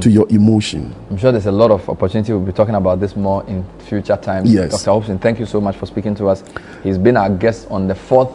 to 0.00 0.10
your 0.10 0.28
emotion. 0.28 0.94
I'm 1.10 1.16
sure 1.18 1.30
there's 1.30 1.46
a 1.46 1.52
lot 1.52 1.70
of 1.70 1.88
opportunity. 1.88 2.32
We'll 2.32 2.42
be 2.42 2.52
talking 2.52 2.74
about 2.74 2.98
this 2.98 3.14
more 3.14 3.44
in 3.46 3.64
future 3.78 4.16
times. 4.16 4.52
Yes. 4.52 4.72
Dr. 4.72 4.90
Hobson, 4.90 5.18
thank 5.18 5.38
you 5.38 5.46
so 5.46 5.60
much 5.60 5.76
for 5.76 5.86
speaking 5.86 6.14
to 6.16 6.28
us. 6.28 6.42
He's 6.82 6.98
been 6.98 7.16
our 7.16 7.30
guest 7.30 7.68
on 7.70 7.86
the 7.86 7.94
fourth 7.94 8.30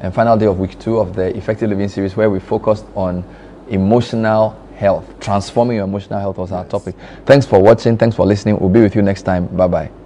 and 0.00 0.14
final 0.14 0.36
day 0.38 0.46
of 0.46 0.58
week 0.58 0.78
two 0.78 0.98
of 0.98 1.14
the 1.14 1.36
Effective 1.36 1.68
Living 1.68 1.88
series, 1.88 2.16
where 2.16 2.30
we 2.30 2.40
focused 2.40 2.86
on 2.94 3.24
emotional 3.68 4.58
health. 4.76 5.18
Transforming 5.20 5.76
your 5.76 5.84
emotional 5.84 6.20
health 6.20 6.38
was 6.38 6.52
our 6.52 6.64
topic. 6.64 6.94
Thanks 7.24 7.46
for 7.46 7.60
watching. 7.60 7.96
Thanks 7.96 8.16
for 8.16 8.26
listening. 8.26 8.58
We'll 8.58 8.70
be 8.70 8.80
with 8.80 8.94
you 8.94 9.02
next 9.02 9.22
time. 9.22 9.46
Bye 9.48 9.66
bye. 9.66 10.05